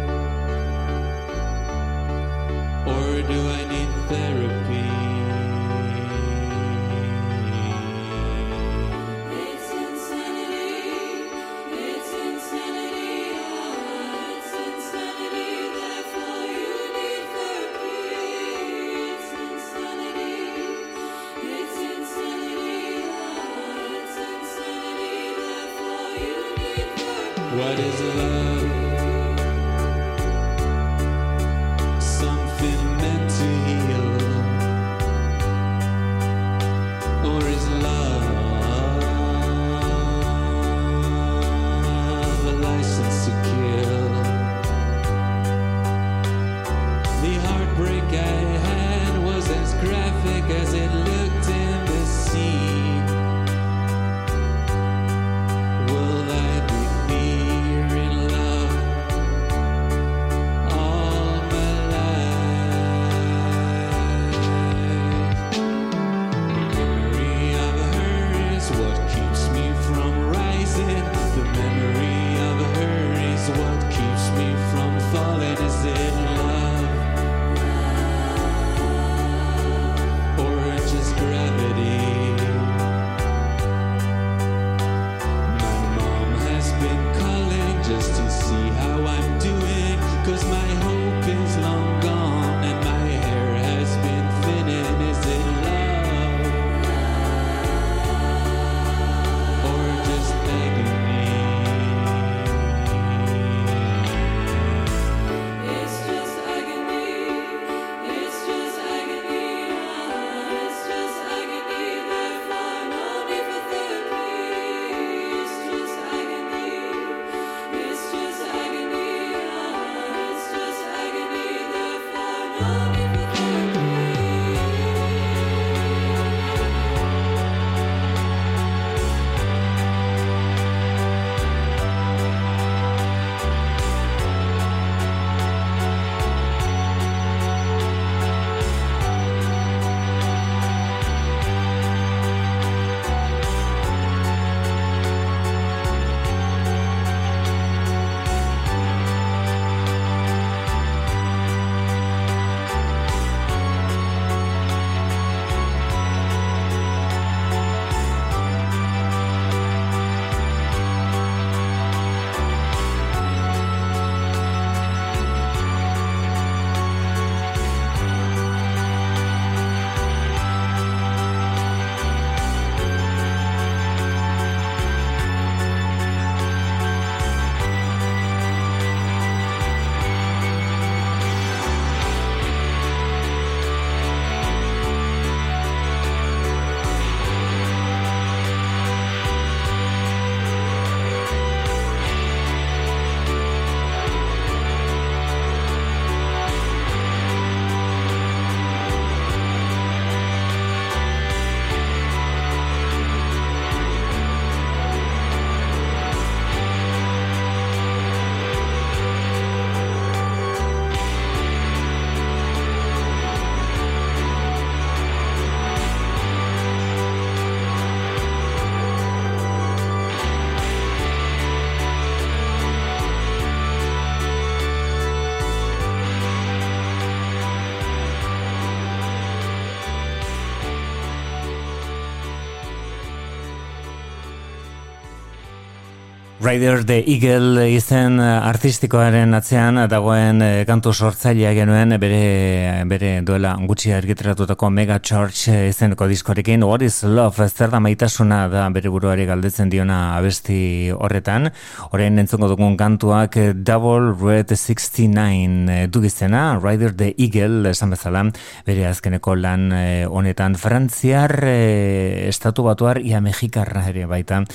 Rider 236.42 236.86
the 236.86 237.04
Eagle 237.04 237.66
izen 237.68 238.14
eh, 238.16 238.26
artistikoaren 238.48 239.36
atzean 239.36 239.76
dagoen 239.92 240.38
eh, 240.40 240.62
kantu 240.64 240.94
sortzailea 240.96 241.50
genuen 241.52 241.92
bere, 242.00 242.80
bere 242.88 243.10
duela 243.28 243.50
gutxi 243.68 243.92
argitratutako 243.92 244.70
Mega 244.72 244.96
Church 245.04 245.50
eh, 245.52 245.66
izeneko 245.68 246.08
diskorekin 246.08 246.64
What 246.64 246.80
is 246.86 247.02
Love? 247.04 247.44
Zer 247.50 247.68
da 247.68 247.82
maitasuna 247.84 248.38
da 248.48 248.62
bere 248.72 248.88
buruari 248.88 249.26
galdetzen 249.28 249.68
diona 249.68 250.16
abesti 250.16 250.88
horretan. 250.96 251.50
Orain 251.92 252.16
entzungo 252.24 252.48
dugun 252.48 252.78
kantuak 252.80 253.36
Double 253.60 254.14
Red 254.16 254.56
69 254.56 255.90
du 255.92 256.04
izena 256.08 256.54
Rider 256.56 256.96
the 256.96 257.12
Eagle 257.18 257.74
esan 257.74 257.92
bezala 257.92 258.24
bere 258.64 258.88
azkeneko 258.88 259.36
lan 259.36 259.68
honetan. 260.08 260.56
Frantziar 260.56 261.36
estatu 261.44 262.64
batuar 262.64 263.04
ia 263.04 263.20
Mexikarra 263.20 263.90
ere 263.92 264.08
baita 264.08 264.46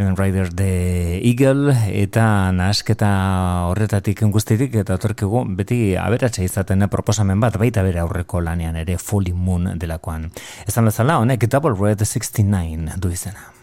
Rider 0.00 0.48
the 0.52 0.70
Eagle 1.20 1.29
Eagle 1.30 1.74
eta 1.94 2.24
nahasketa 2.56 3.10
horretatik 3.68 4.22
guztitik 4.34 4.74
eta 4.80 4.96
torkigu 4.98 5.44
beti 5.58 5.78
aberatsa 6.00 6.42
izaten 6.42 6.88
proposamen 6.90 7.38
bat 7.44 7.58
baita 7.60 7.84
bere 7.86 8.02
aurreko 8.02 8.40
lanean 8.42 8.80
ere 8.80 8.98
Fully 8.98 9.36
Moon 9.36 9.70
delakoan. 9.78 10.30
Ezan 10.66 10.90
bezala 10.90 11.20
honek 11.22 11.46
Double 11.46 11.76
Red 11.78 12.02
69 12.02 12.98
du 12.98 13.14
izena. 13.14 13.59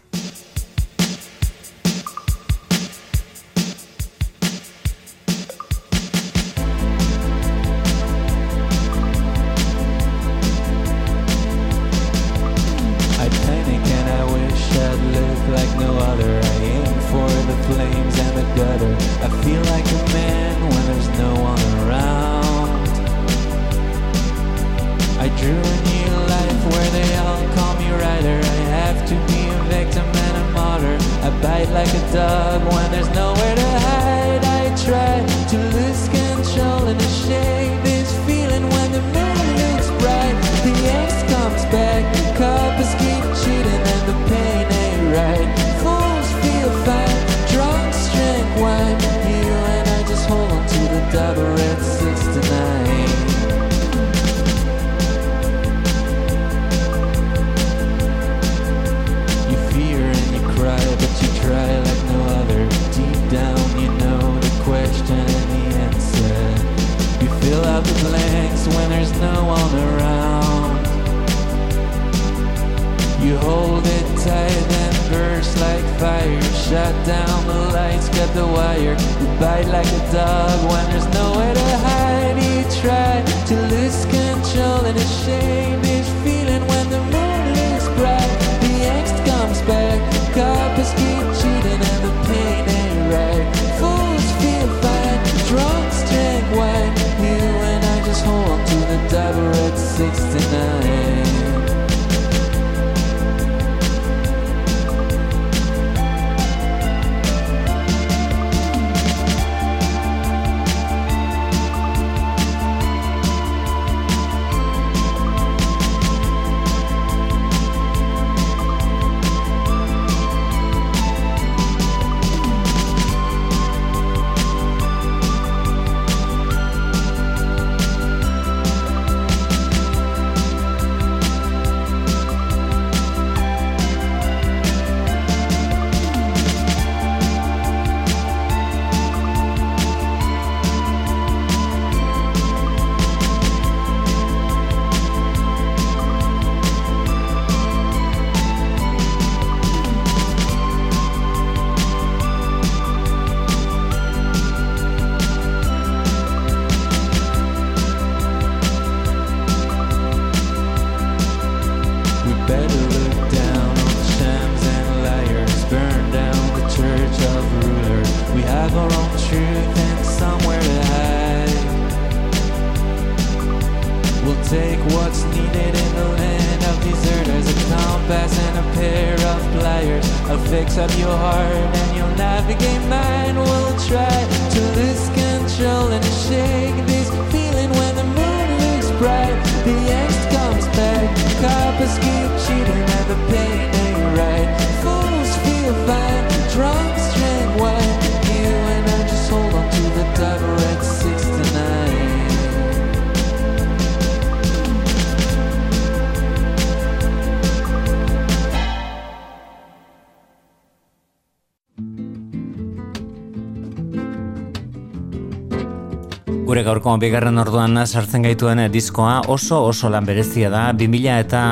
bezalako 216.88 217.04
bigarren 217.04 217.38
orduan 217.38 217.76
sartzen 217.84 218.22
gaituen 218.22 218.72
diskoa 218.72 219.20
oso 219.28 219.66
oso 219.66 219.90
lan 219.90 220.06
berezia 220.06 220.48
da, 220.48 220.72
2000 220.72 221.20
eta 221.20 221.42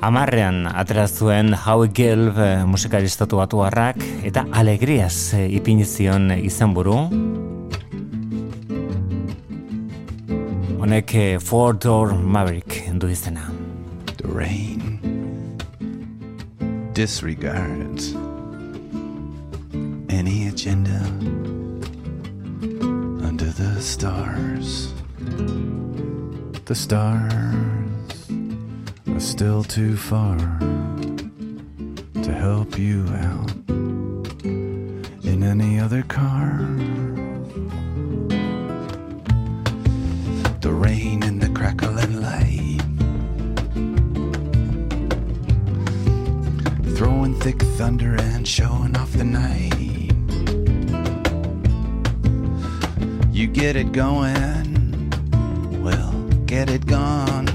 amarrean 0.00 0.66
aterazuen 0.66 1.52
Howie 1.52 1.90
Gelb 1.92 2.38
eh, 2.38 2.64
musikaristatu 2.64 3.36
batu 3.36 3.60
harrak, 3.60 4.00
eta 4.24 4.46
alegriaz 4.52 5.34
eh, 5.34 5.46
ipinizion 5.58 6.30
izan 6.40 6.72
buru. 6.72 6.96
Honek 10.80 11.14
eh, 11.14 11.38
Four 11.38 11.76
Door 11.76 12.14
Maverick 12.14 12.80
du 12.94 13.08
izena. 13.08 13.44
The 14.16 14.26
rain 14.26 15.00
disregards 16.94 18.14
any 20.08 20.48
agenda 20.48 21.09
the 23.80 23.86
stars. 23.86 24.92
The 26.66 26.74
stars 26.74 28.30
are 29.08 29.20
still 29.20 29.64
too 29.64 29.96
far 29.96 30.36
to 32.22 32.30
help 32.30 32.78
you 32.78 33.06
out 33.08 33.50
in 33.70 35.42
any 35.42 35.80
other 35.80 36.02
car. 36.02 36.58
The 40.60 40.72
rain 40.72 41.22
and 41.22 41.40
the 41.40 41.48
crackling 41.48 42.20
light, 42.20 42.82
throwing 46.98 47.34
thick 47.40 47.62
thunder 47.78 48.14
get 53.60 53.76
it 53.76 53.92
going, 53.92 55.10
well, 55.82 56.12
get 56.46 56.70
it 56.70 56.86
gone. 56.86 57.46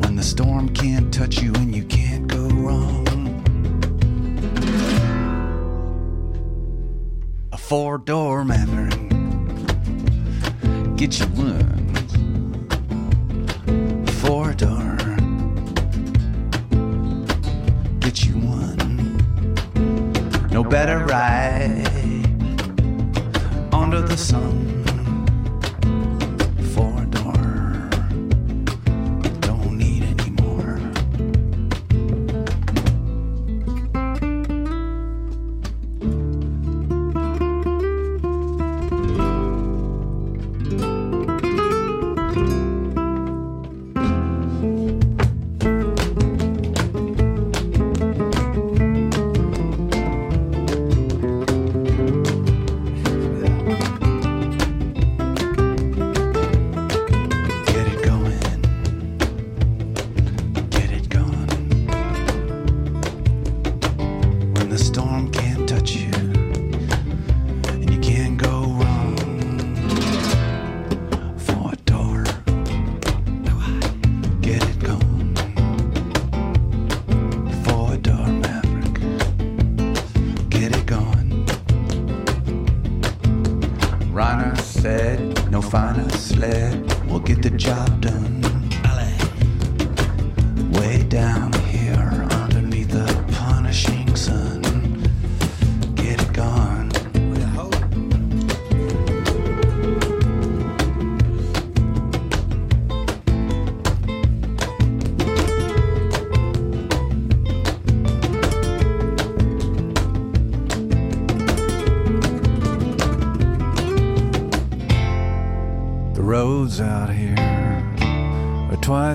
When 0.00 0.14
the 0.14 0.22
storm 0.22 0.68
can't 0.68 1.12
touch 1.12 1.42
you 1.42 1.52
and 1.54 1.74
you 1.74 1.82
can't 1.82 2.28
go 2.28 2.46
wrong. 2.46 3.04
A 7.50 7.58
four 7.58 7.98
door 7.98 8.44
Maverick, 8.44 8.96
get 10.96 11.18
you 11.18 11.26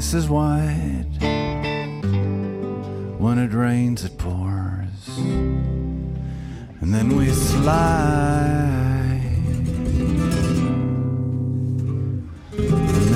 twice 0.08 0.24
as 0.24 0.30
wide. 0.30 1.18
When 3.20 3.40
it 3.40 3.54
rains, 3.54 4.06
it 4.06 4.18
pours. 4.18 5.18
And 6.82 6.94
then 6.94 7.18
we 7.18 7.30
slide. 7.32 8.56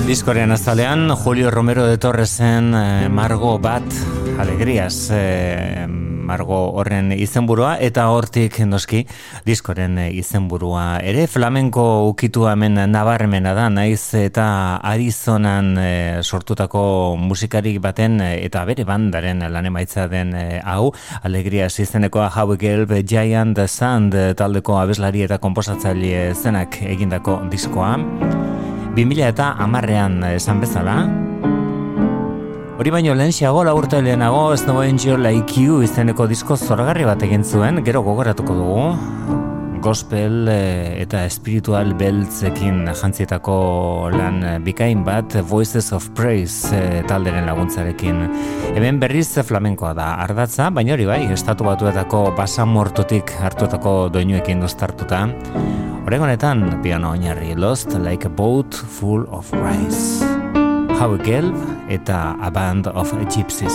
Diskoren 0.06 0.50
azalean, 0.50 1.10
Julio 1.10 1.50
Romero 1.50 1.86
de 1.86 1.96
Torresen 1.96 2.74
eh, 2.74 3.08
Margo 3.08 3.58
bat, 3.58 3.82
alegrias, 4.38 5.08
eh, 5.10 5.86
Margo 6.32 6.58
horren 6.80 7.12
izenburua, 7.12 7.74
eta 7.84 8.06
hortik 8.08 8.56
noski 8.64 9.02
diskoren 9.44 9.98
izenburua. 10.06 10.84
Ere 11.04 11.26
flamenko 11.28 11.84
ukitu 12.08 12.46
hemen 12.48 12.78
nabarmena 12.92 13.52
da, 13.56 13.66
naiz 13.72 14.14
eta 14.16 14.46
Arizonan 14.92 15.74
eh, 15.82 16.22
sortutako 16.22 16.84
musikarik 17.20 17.80
baten 17.84 18.20
eh, 18.24 18.38
eta 18.46 18.64
bere 18.68 18.86
bandaren 18.88 19.44
lan 19.52 19.68
emaitza 19.68 20.06
den 20.08 20.32
eh, 20.38 20.62
hau, 20.64 20.92
alegrias 21.22 21.74
izenekoa 21.84 22.30
How 22.32 22.56
Gelb 22.56 22.94
Giant 23.08 23.60
Sand 23.66 24.16
taldeko 24.38 24.78
abeslari 24.80 25.26
eta 25.26 25.40
komposatzaile 25.42 26.32
zenak 26.32 26.80
egindako 26.94 27.42
diskoa. 27.52 27.98
2000 28.96 29.28
eta 29.28 29.52
amarrean 29.66 30.22
esan 30.32 30.64
bezala. 30.64 31.31
Hori 32.82 32.90
baino 32.90 33.12
lehenxiago 33.14 33.60
laurte 33.62 34.00
lehenago 34.02 34.56
Snow 34.58 34.80
Angel 34.82 35.20
Like 35.22 35.54
You 35.54 35.84
izeneko 35.86 36.24
disko 36.26 36.56
zoragarri 36.58 37.04
bat 37.06 37.20
egin 37.22 37.44
zuen, 37.46 37.78
gero 37.86 38.00
gogoratuko 38.02 38.56
dugu. 38.58 38.86
Gospel 39.84 40.50
eh, 40.50 41.04
eta 41.04 41.20
espiritual 41.28 41.92
beltzekin 42.00 42.80
jantzietako 42.90 43.54
lan 44.16 44.42
eh, 44.42 44.56
bikain 44.66 45.06
bat 45.06 45.38
Voices 45.46 45.92
of 45.94 46.10
Praise 46.18 46.74
eh, 46.74 47.04
talderen 47.06 47.46
laguntzarekin. 47.46 48.18
Hemen 48.74 48.98
berriz 48.98 49.28
flamenkoa 49.46 49.94
da 49.94 50.16
ardatza, 50.26 50.72
baina 50.74 50.98
hori 50.98 51.06
bai, 51.06 51.22
estatu 51.38 51.70
batuetako 51.70 52.32
basamortutik 52.34 53.30
hartuetako 53.46 53.96
doinuekin 54.10 54.66
uztartuta. 54.66 55.28
Horrego 56.02 56.26
honetan, 56.26 56.66
piano 56.82 57.14
oinarri 57.14 57.54
Lost 57.54 57.94
Like 57.94 58.26
a 58.26 58.38
Boat 58.42 58.74
Full 58.74 59.28
of 59.30 59.54
Rice. 59.54 60.31
How 61.02 61.16
Gelb 61.18 61.56
eta 61.90 62.38
A 62.38 62.48
Band 62.48 62.86
of 62.86 63.10
Gypsies. 63.26 63.74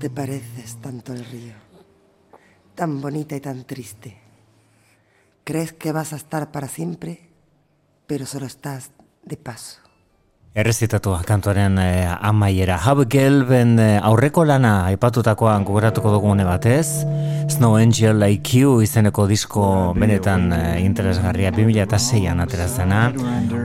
Te 0.00 0.10
pareces 0.10 0.76
tanto 0.82 1.12
al 1.12 1.24
río, 1.24 1.54
tan 2.76 3.00
bonita 3.00 3.34
y 3.34 3.40
tan 3.40 3.64
triste. 3.64 4.16
Crees 5.42 5.72
que 5.72 5.92
vas 5.92 6.12
a 6.12 6.16
estar 6.16 6.52
para 6.52 6.68
siempre, 6.68 7.30
pero 8.06 8.26
solo 8.26 8.46
estás 8.46 8.92
de 9.24 9.36
paso. 9.36 9.80
Errezitatua 10.56 11.20
kantuaren 11.22 11.76
eh, 11.78 12.08
amaiera. 12.08 12.78
Hau 12.80 13.04
gelben 13.04 13.76
eh, 13.78 14.00
aurreko 14.00 14.46
lana 14.48 14.86
aipatutakoan 14.86 15.66
gogoratuko 15.68 16.14
dugune 16.14 16.46
batez. 16.48 17.04
Snow 17.52 17.76
Angel 17.76 18.24
You 18.24 18.80
izeneko 18.80 19.26
disko 19.28 19.92
benetan 19.94 20.48
eh, 20.56 20.80
interesgarria 20.80 21.52
2006an 21.52 22.40
aterazena. 22.40 23.12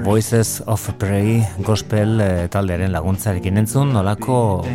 Voices 0.03 0.61
of 0.67 0.89
Prey 0.99 1.47
gospel 1.63 2.19
eh, 2.19 2.47
taldearen 2.51 2.91
laguntzarekin 2.91 3.63
entzun 3.63 3.95
nolako 3.95 4.65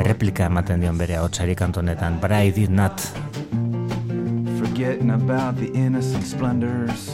erreplika 0.00 0.48
ematen 0.48 0.80
dion 0.80 0.96
bere 0.96 1.20
hotsari 1.20 1.54
kantonetan. 1.54 2.20
But 2.22 2.32
I 2.32 2.50
did 2.50 2.70
not. 2.70 3.04
Forgetting 4.80 5.10
about 5.10 5.56
the 5.56 5.70
innocent 5.72 6.24
splendors. 6.24 7.10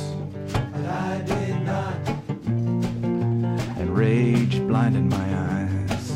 And 3.76 3.90
rage 3.90 4.60
blinded 4.60 5.02
my 5.02 5.16
eyes. 5.16 6.12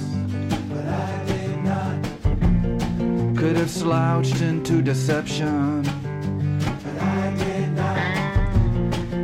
Could 3.36 3.56
have 3.56 3.68
slouched 3.68 4.40
into 4.42 4.80
deception. 4.80 5.82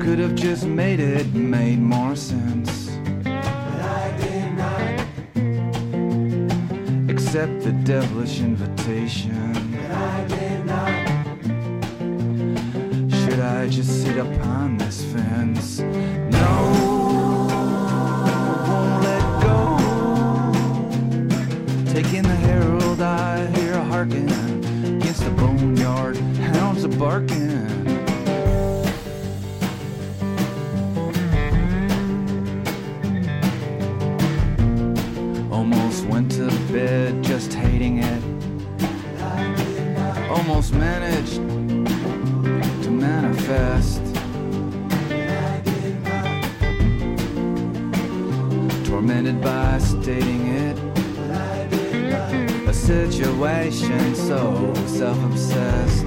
Could 0.00 0.18
have 0.18 0.34
just 0.34 0.66
made 0.66 0.98
it 0.98 1.32
made 1.32 1.78
more 1.78 2.16
sense. 2.16 2.90
But 3.22 3.28
I 3.28 4.16
did 4.20 4.52
not. 4.56 5.00
Accept 7.08 7.62
the 7.62 7.70
devilish 7.84 8.40
invitation. 8.40 9.54
Should 9.70 9.90
I 9.92 10.45
just 13.68 14.02
sit 14.02 14.16
upon 14.16 14.76
this 14.76 15.04
fence? 15.12 15.80
No, 15.80 16.48
won't 18.68 19.02
let 19.02 19.42
go. 19.42 19.78
Taking 21.92 22.22
the 22.22 22.34
herald, 22.34 23.00
I 23.00 23.46
hear 23.56 23.74
a 23.74 23.84
harken 23.84 24.28
against 24.98 25.24
the 25.24 25.30
boneyard. 25.30 26.16
Hounds 26.16 26.84
are 26.84 26.96
barking. 26.98 27.66
Almost 35.52 36.06
went 36.06 36.32
to 36.32 36.46
bed 36.72 37.22
just 37.22 37.52
hating 37.52 37.98
it. 37.98 38.22
Almost 40.30 40.72
managed 40.74 41.40
manifest. 43.46 44.02
Tormented 48.84 49.40
by 49.40 49.78
stating 49.78 50.46
it. 50.48 50.76
Mm-hmm. 51.70 52.68
A 52.68 52.74
situation 52.74 54.14
so 54.14 54.74
self 54.86 55.22
obsessed. 55.24 56.05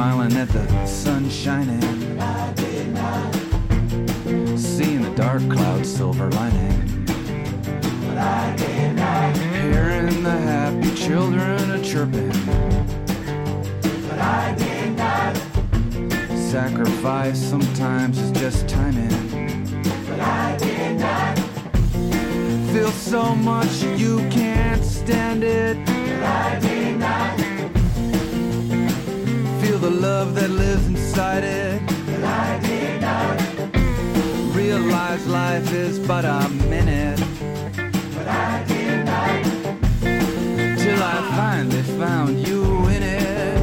Smiling 0.00 0.34
at 0.38 0.48
the 0.48 0.86
sun 0.86 1.28
shining. 1.28 1.78
Seeing 4.56 5.02
the 5.02 5.12
dark 5.14 5.42
clouds 5.50 5.94
silver 5.94 6.30
lining. 6.30 7.06
Hearing 9.60 10.22
the 10.22 10.38
happy 10.52 10.94
children 10.94 11.70
a 11.72 11.82
chirping. 11.84 12.32
Sacrifice 16.34 17.38
sometimes 17.38 18.18
is 18.20 18.30
just 18.30 18.66
timing. 18.70 19.10
But 20.08 20.20
I 20.20 20.56
did 20.56 20.98
not. 20.98 21.38
Feel 22.72 22.90
so 22.90 23.34
much 23.34 23.82
you 23.98 24.26
can't 24.30 24.82
stand 24.82 25.44
it. 25.44 25.89
Love 30.00 30.34
that 30.34 30.48
lives 30.48 30.86
inside 30.86 31.44
it. 31.44 31.82
Well, 32.06 32.24
I 32.24 32.58
did 32.60 33.02
not 33.02 33.38
realize 34.56 35.26
life 35.26 35.70
is 35.74 35.98
but 35.98 36.24
a 36.24 36.48
minute. 36.70 37.20
But 38.14 38.26
I 38.26 38.64
did 38.66 39.04
not 39.04 39.44
till 40.78 41.02
I 41.02 41.20
finally 41.36 41.82
found 42.00 42.38
you 42.48 42.62
in 42.88 43.02
it. 43.02 43.58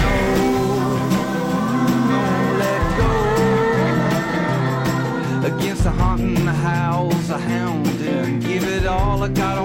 No, 0.00 0.14
no, 2.12 2.22
let 2.62 2.82
go. 3.00 3.10
Against 5.54 5.82
the 5.84 5.90
haunting 5.90 6.36
howls, 6.46 7.28
a 7.28 7.36
hounding. 7.36 8.40
Give 8.40 8.64
it 8.64 8.86
all 8.86 9.22
I 9.22 9.28
got 9.28 9.57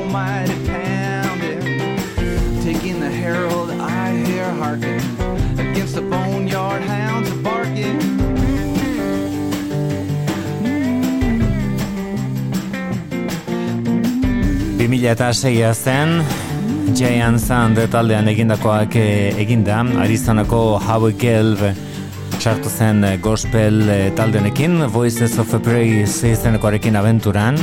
2006 15.04 15.84
zen 15.84 16.22
Giant 16.95 17.39
Sand 17.41 17.80
taldean 17.91 18.28
egindakoak 18.32 18.95
eh, 18.95 19.36
eginda. 19.41 19.82
Arizonako 19.99 20.78
Howie 20.80 21.18
Gelb 21.20 21.60
sartu 22.39 22.72
zen 22.72 23.04
eh, 23.04 23.18
gospel 23.20 23.82
eh, 23.91 24.14
taldenekin 24.16 24.86
Voices 24.93 25.36
of 25.43 25.51
a 25.54 25.60
Praise 25.60 26.32
izenekoarekin 26.32 26.95
abenturan. 26.95 27.60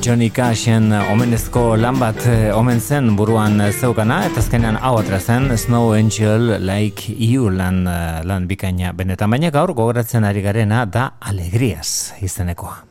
Johnny 0.00 0.30
Cashen 0.32 0.88
omenezko 1.12 1.76
lan 1.76 2.00
bat 2.00 2.24
omen 2.56 2.80
zen 2.80 3.12
buruan 3.18 3.60
zeukana 3.68 4.22
eta 4.30 4.40
azkenean 4.40 4.80
hau 4.80 4.96
atra 5.02 5.20
zen 5.20 5.52
Snow 5.52 5.92
Angel 5.92 6.54
Like 6.64 7.12
You 7.12 7.52
lan, 7.52 7.84
lan 8.24 8.48
bikaina 8.48 8.96
benetan. 8.96 9.36
Baina 9.36 9.52
gaur 9.52 9.76
gogoratzen 9.76 10.24
ari 10.24 10.40
garena 10.40 10.86
da 10.88 11.10
Alegrias 11.20 12.14
izenekoa 12.24 12.87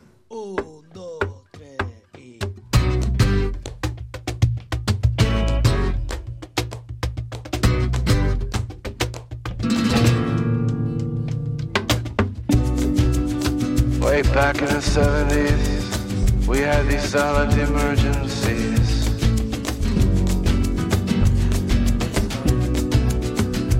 back 14.52 14.62
in 14.62 14.68
the 14.68 14.80
70s, 14.80 16.46
we 16.46 16.60
had 16.60 16.86
these 16.86 17.02
silent 17.02 17.52
emergencies. 17.52 19.04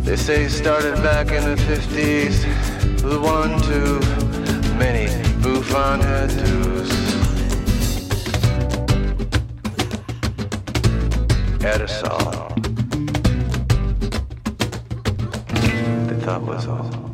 They 0.04 0.16
say 0.16 0.46
started 0.48 0.96
back 0.96 1.28
in 1.28 1.42
the 1.42 1.56
50s 1.56 2.44
with 3.02 3.18
one 3.18 3.58
too 3.62 3.98
many 4.76 5.06
bouffant 5.40 6.02
hairdos. 6.02 6.92
Aerosol. 11.60 12.54
They 16.08 16.20
thought 16.26 16.42
was 16.42 16.66
all. 16.66 17.07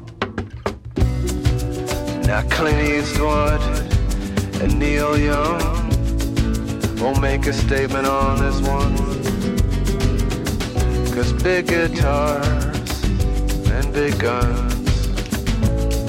Now 2.27 2.43
Clint 2.51 2.81
Eastwood 2.89 3.61
and 4.63 4.79
Neil 4.79 5.17
Young 5.19 5.61
won't 6.99 7.21
make 7.21 7.47
a 7.47 7.53
statement 7.53 8.07
on 8.07 8.39
this 8.41 8.61
one. 8.61 8.97
Cause 11.15 11.33
big 11.43 11.67
guitars 11.67 13.05
and 13.71 13.93
big 13.93 14.19
guns 14.19 14.75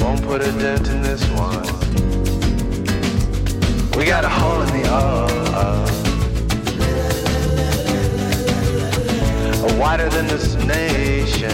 won't 0.02 0.22
put 0.24 0.42
a 0.42 0.52
dent 0.54 0.88
in 0.88 1.02
this 1.02 1.24
one. 1.32 1.66
We 3.98 4.06
got 4.06 4.24
a 4.26 4.30
hole 4.30 4.62
in 4.62 4.82
the 4.82 4.90
uh, 4.90 5.86
wider 9.78 10.10
than 10.10 10.28
this 10.28 10.56
nation, 10.66 11.52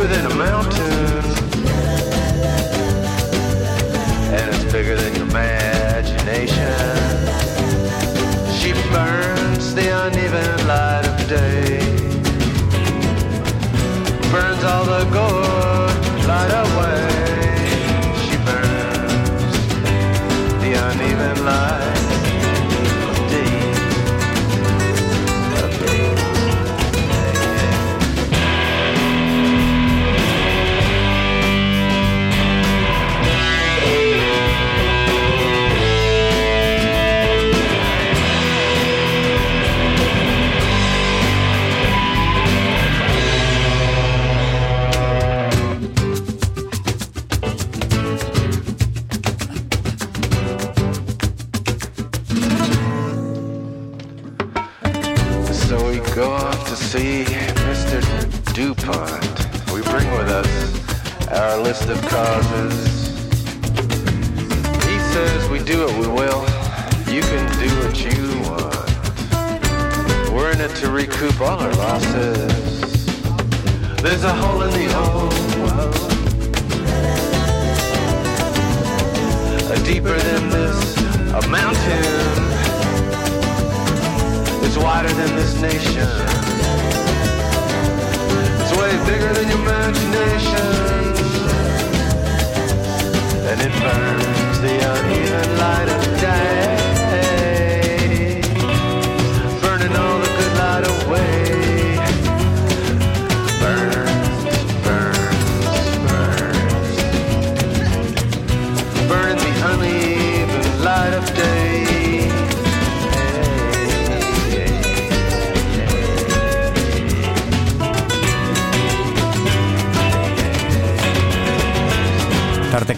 deeper 0.00 0.14
than 0.14 0.26
a 0.30 0.34
mountain, 0.34 1.24
and 4.32 4.54
it's 4.54 4.72
bigger 4.72 4.96
than 4.96 5.14
your 5.14 5.26
imagination. 5.26 6.56
She 8.58 8.72
burns 8.92 9.74
the 9.74 9.88
uneven 10.06 10.66
light 10.66 11.06
of 11.06 11.28
day, 11.28 11.80
burns 14.30 14.64
all 14.64 14.84
the 14.84 15.04
good 15.12 15.79
list 61.62 61.88
of 61.88 62.00
causes. 62.02 63.08
He 64.86 64.98
says 65.12 65.48
we 65.50 65.58
do 65.62 65.84
what 65.84 65.94
we 65.98 66.06
will. 66.06 66.42
You 67.12 67.22
can 67.22 67.46
do 67.58 67.68
what 67.80 67.96
you 68.04 68.40
want. 68.48 68.70
We're 70.32 70.52
in 70.52 70.60
it 70.60 70.74
to 70.76 70.90
recoup 70.90 71.40
all 71.40 71.58
our 71.58 71.72
losses. 71.74 73.04
There's 74.02 74.24
a 74.24 74.32
hole 74.32 74.62
in 74.62 74.70
the 74.70 74.86
old 74.98 75.34
world. 75.60 75.96
A 79.70 79.84
deeper 79.84 80.18
than 80.18 80.48
this, 80.50 80.96
a 81.34 81.48
mountain. 81.48 82.40
It's 84.64 84.78
wider 84.78 85.12
than 85.12 85.36
this 85.36 85.60
nation. 85.60 86.08
It's 88.60 88.72
way 88.78 88.92
bigger 89.06 89.32
than 89.34 89.48
your 89.48 89.60
imagination. 89.60 90.99
And 93.50 93.60
it 93.62 93.72
burns 93.82 94.60
the 94.60 94.76
uneven 94.92 95.58
light 95.58 95.88
of 95.88 96.20
day. 96.20 96.79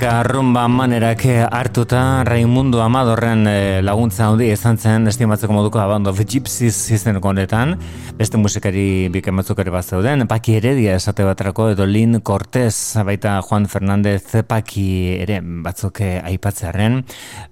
Tarteka 0.02 0.26
rumba 0.26 0.66
manerak 0.66 1.22
hartuta 1.46 2.24
Raimundo 2.26 2.80
Amadorren 2.82 3.46
eh, 3.46 3.78
laguntza 3.86 4.26
handi 4.26 4.48
izan 4.50 4.74
zen 4.74 5.06
estimatzeko 5.06 5.54
moduko 5.54 5.78
Band 5.78 6.08
of 6.10 6.18
Gypsies 6.18 6.90
izeneko 6.90 7.30
honetan. 7.30 7.76
Beste 8.18 8.34
musikari 8.34 9.06
biken 9.14 9.38
batzuk 9.38 9.60
ere 9.62 9.70
bat 9.70 9.86
zeuden 9.86 10.26
Paki 10.26 10.56
Heredia 10.58 10.96
esate 10.98 11.22
baterako 11.22 11.68
edo 11.76 11.86
Lin 11.86 12.18
Cortez 12.20 12.98
baita 13.06 13.36
Juan 13.46 13.68
Fernandez 13.70 14.42
Paki 14.48 14.88
ere 15.22 15.38
batzuk 15.40 16.00
eh, 16.02 16.18
aipatzearen. 16.32 17.04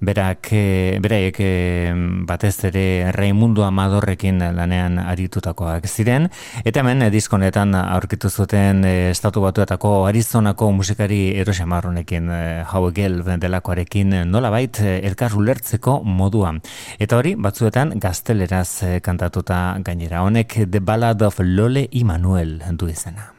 Berak 0.02 0.50
eh, 0.50 0.98
beraiek 0.98 1.38
eh, 1.46 1.94
batez 2.26 2.56
ere 2.72 3.12
Raimundo 3.14 3.62
Amadorrekin 3.62 4.42
lanean 4.58 4.98
aritutakoak 4.98 5.86
ziren. 5.86 6.26
Eta 6.64 6.82
hemen 6.82 7.06
eh, 7.06 7.12
diskonetan 7.14 7.78
aurkitu 7.78 8.26
zuten 8.26 8.82
eh, 8.82 9.14
estatu 9.14 9.46
batuetako 9.46 9.94
Arizonako 10.10 10.72
musikari 10.82 11.22
Eros 11.38 11.62
Amarronekin 11.62 12.39
eh, 12.40 12.64
hau 12.64 12.88
gel 12.96 13.20
delakoarekin 13.40 14.12
eh, 14.12 14.24
nolabait 14.24 14.80
eh, 14.80 14.98
elkar 15.06 15.36
ulertzeko 15.36 16.00
modua. 16.04 16.54
Eta 16.98 17.20
hori 17.20 17.34
batzuetan 17.36 17.98
gazteleraz 18.00 18.82
eh, 18.88 19.00
kantatuta 19.04 19.76
gainera 19.84 20.24
honek 20.24 20.60
The 20.66 20.80
Ballad 20.80 21.22
of 21.22 21.40
Lole 21.44 21.88
Immanuel 21.90 22.58
du 22.72 22.88
izena. 22.88 23.32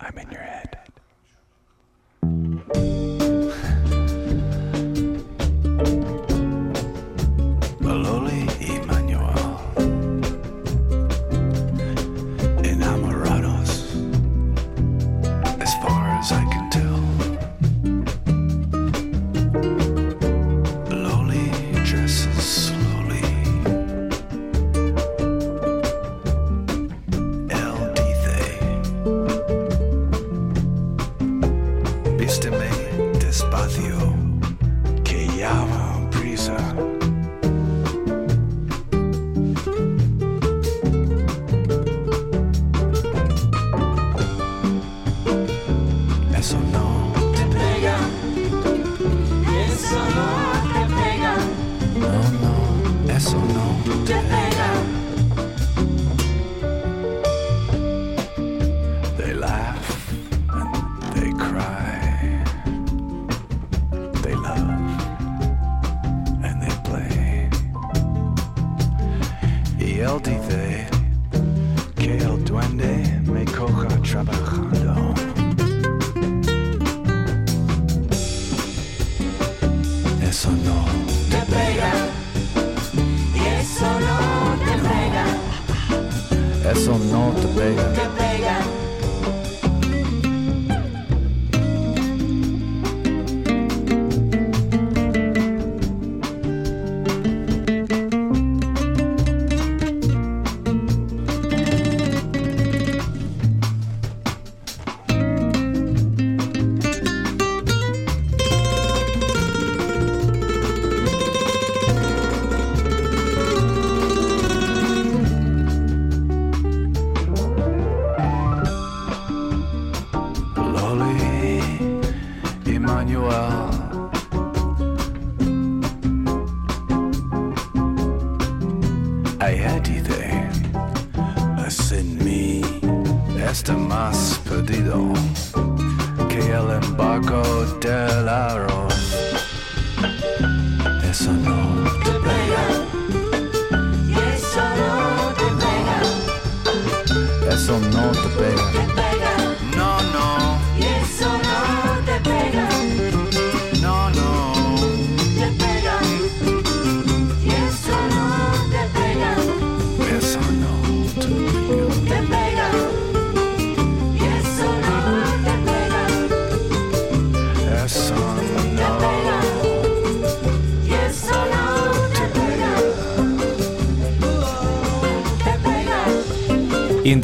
I'm 0.00 0.18
in 0.18 0.30
your 0.30 0.42
head. 0.42 0.70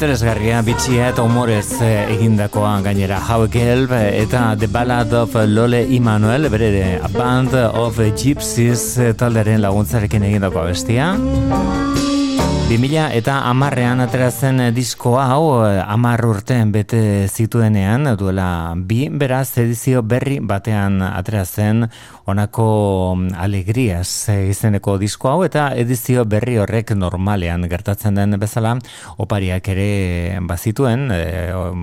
Interesgarria, 0.01 0.63
bitxia 0.65 1.11
eta 1.11 1.21
humorez 1.21 1.75
eh, 1.85 2.07
egindakoa 2.15 2.71
gainera. 2.81 3.19
How 3.21 3.45
Gelb 3.53 3.93
eta 3.93 4.55
The 4.57 4.65
Ballad 4.65 5.13
of 5.13 5.35
Lole 5.45 5.83
Immanuel 5.93 6.49
bere 6.49 6.97
A 6.97 7.07
Band 7.13 7.53
of 7.53 8.01
Gypsies 8.17 8.97
eh, 8.97 9.13
talderen 9.13 9.61
laguntzarekin 9.61 10.25
egindakoa 10.31 10.71
bestia 10.73 11.13
2000 12.71 13.11
eta 13.19 13.33
amarrean 13.49 13.99
atera 13.99 14.29
zen 14.31 14.61
disko 14.71 15.17
hau 15.19 15.59
amar 15.59 16.21
urtean 16.23 16.69
bete 16.71 17.27
zituenean 17.27 18.13
duela 18.15 18.45
bi 18.77 19.09
beraz 19.11 19.57
edizio 19.59 19.99
berri 20.07 20.37
batean 20.39 21.01
atera 21.03 21.41
zen 21.43 21.89
honako 22.31 22.67
alegrias 23.35 24.29
izeneko 24.31 24.95
disko 25.01 25.33
hau 25.33 25.41
eta 25.43 25.65
edizio 25.81 26.23
berri 26.23 26.55
horrek 26.63 26.93
normalean 26.95 27.67
gertatzen 27.73 28.15
den 28.15 28.39
bezala 28.39 28.77
opariak 29.17 29.67
ere 29.73 30.39
bazituen 30.47 31.09
e, 31.11 31.25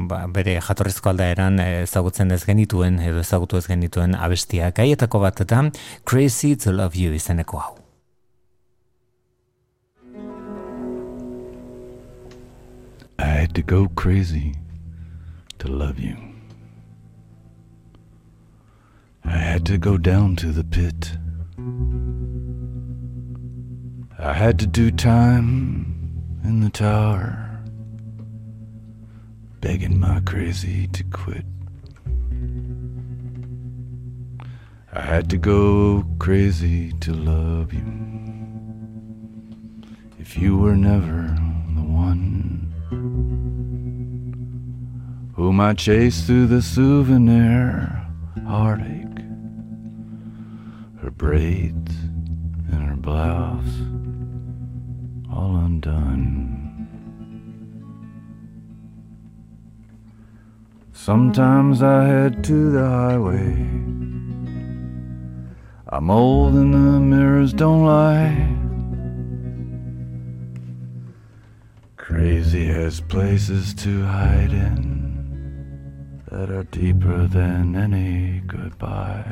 ba, 0.09 0.23
bere 0.39 0.55
jatorrizko 0.71 1.13
aldaeran 1.13 1.61
ezagutzen 1.67 2.33
ez 2.33 2.47
genituen 2.49 2.97
edo 3.11 3.21
ezagutu 3.21 3.61
ez 3.61 3.67
genituen 3.69 4.17
abestiak 4.17 4.81
aietako 4.87 5.21
bat 5.27 5.45
eta 5.45 5.67
Crazy 6.09 6.57
to 6.57 6.73
Love 6.73 6.97
You 6.97 7.13
izeneko 7.13 7.61
hau. 7.61 7.88
I 13.21 13.25
had 13.25 13.55
to 13.57 13.63
go 13.63 13.89
crazy 13.89 14.55
to 15.59 15.69
love 15.69 15.99
you. 15.99 16.17
I 19.25 19.37
had 19.37 19.67
to 19.67 19.77
go 19.77 19.99
down 19.99 20.37
to 20.37 20.53
the 20.53 20.63
pit. 20.63 21.17
I 24.21 24.33
had 24.33 24.59
to 24.61 24.67
do 24.67 24.93
time 24.93 26.23
in 26.45 26.61
the 26.61 26.71
tower, 26.71 27.61
begging 29.61 29.99
my 29.99 30.21
crazy 30.21 30.87
to 30.87 31.03
quit. 31.05 31.45
I 34.93 35.03
had 35.03 35.29
to 35.31 35.37
go 35.37 36.07
crazy 36.19 36.93
to 37.01 37.13
love 37.13 37.73
you. 37.73 37.85
If 40.19 40.39
you 40.39 40.57
were 40.57 40.77
never 40.77 41.35
the 41.75 41.83
one 41.83 42.58
whom 45.39 45.61
I 45.61 45.73
chased 45.73 46.27
through 46.27 46.49
the 46.49 46.61
souvenir 46.61 48.05
heartache, 48.45 49.21
her 51.01 51.13
braids 51.13 51.95
and 52.73 52.89
her 52.89 52.97
blouse 52.97 53.63
all 55.33 55.55
undone. 55.55 56.89
Sometimes 60.93 61.85
I 61.85 62.07
head 62.07 62.43
to 62.43 62.73
the 62.73 62.85
highway. 62.85 63.53
I'm 65.87 66.11
old 66.11 66.55
and 66.55 66.75
the 66.75 66.99
mirrors 66.99 67.53
don't 67.53 67.85
lie. 67.85 68.57
Crazy 71.97 72.67
has 72.67 73.01
places 73.01 73.73
to 73.75 74.03
hide 74.03 74.51
in 74.51 74.98
that 76.31 76.51
are 76.51 76.65
deeper 76.65 77.27
than 77.27 77.75
any 77.75 78.41
goodbye. 78.47 79.25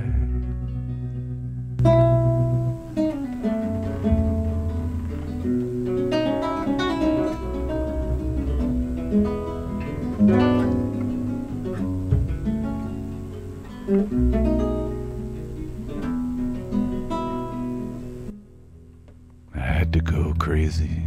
I 19.54 19.58
had 19.58 19.92
to 19.92 20.00
go 20.00 20.34
crazy 20.38 21.02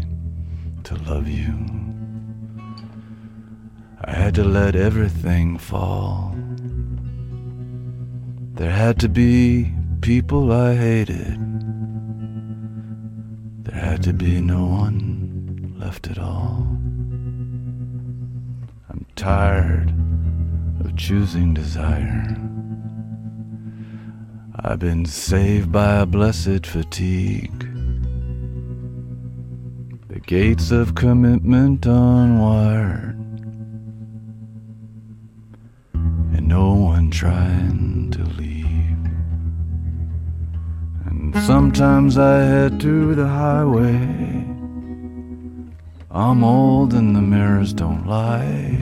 to 0.84 0.96
love 0.96 1.28
you. 1.28 1.89
To 4.40 4.46
let 4.46 4.74
everything 4.74 5.58
fall. 5.58 6.34
There 8.54 8.72
had 8.72 8.98
to 9.02 9.10
be 9.10 9.74
people 10.00 10.54
I 10.54 10.76
hated. 10.76 11.38
There 13.66 13.78
had 13.78 14.02
to 14.04 14.14
be 14.14 14.40
no 14.40 14.66
one 14.66 15.76
left 15.78 16.08
at 16.08 16.18
all. 16.20 16.66
I'm 18.90 19.06
tired 19.18 19.94
of 20.86 20.96
choosing 20.96 21.54
desire. 21.54 22.38
I've 24.56 24.80
been 24.80 25.06
saved 25.06 25.70
by 25.70 25.98
a 25.98 26.06
blessed 26.06 26.66
fatigue. 26.66 27.60
The 30.08 30.22
gates 30.22 30.72
of 30.72 30.96
commitment 30.96 31.82
unwired, 31.82 33.19
trying 37.20 38.10
to 38.10 38.24
leave. 38.40 38.66
And 41.06 41.36
sometimes 41.44 42.18
I 42.18 42.38
head 42.38 42.80
to 42.80 43.14
the 43.14 43.28
highway. 43.28 44.48
I'm 46.10 46.46
old 46.46 46.94
and 46.94 47.14
the 47.14 47.22
mirrors 47.22 47.74
don't 47.74 48.08
lie. 48.08 48.80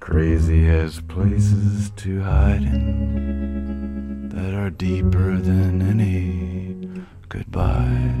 Crazy 0.00 0.64
has 0.64 1.02
places 1.02 1.90
to 1.96 2.22
hide 2.22 2.62
in 2.62 4.30
that 4.30 4.54
are 4.54 4.70
deeper 4.70 5.36
than 5.36 5.82
any 5.82 7.04
goodbye. 7.28 8.14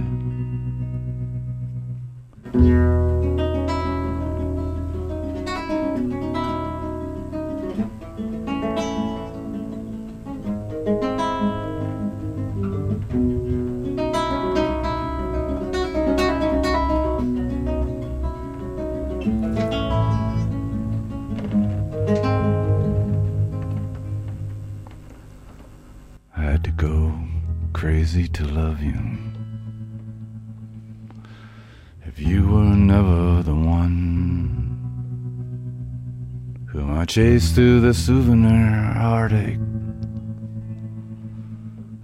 I 37.06 37.08
chased 37.08 37.54
through 37.54 37.82
the 37.82 37.94
souvenir 37.94 38.90
heartache, 38.98 39.62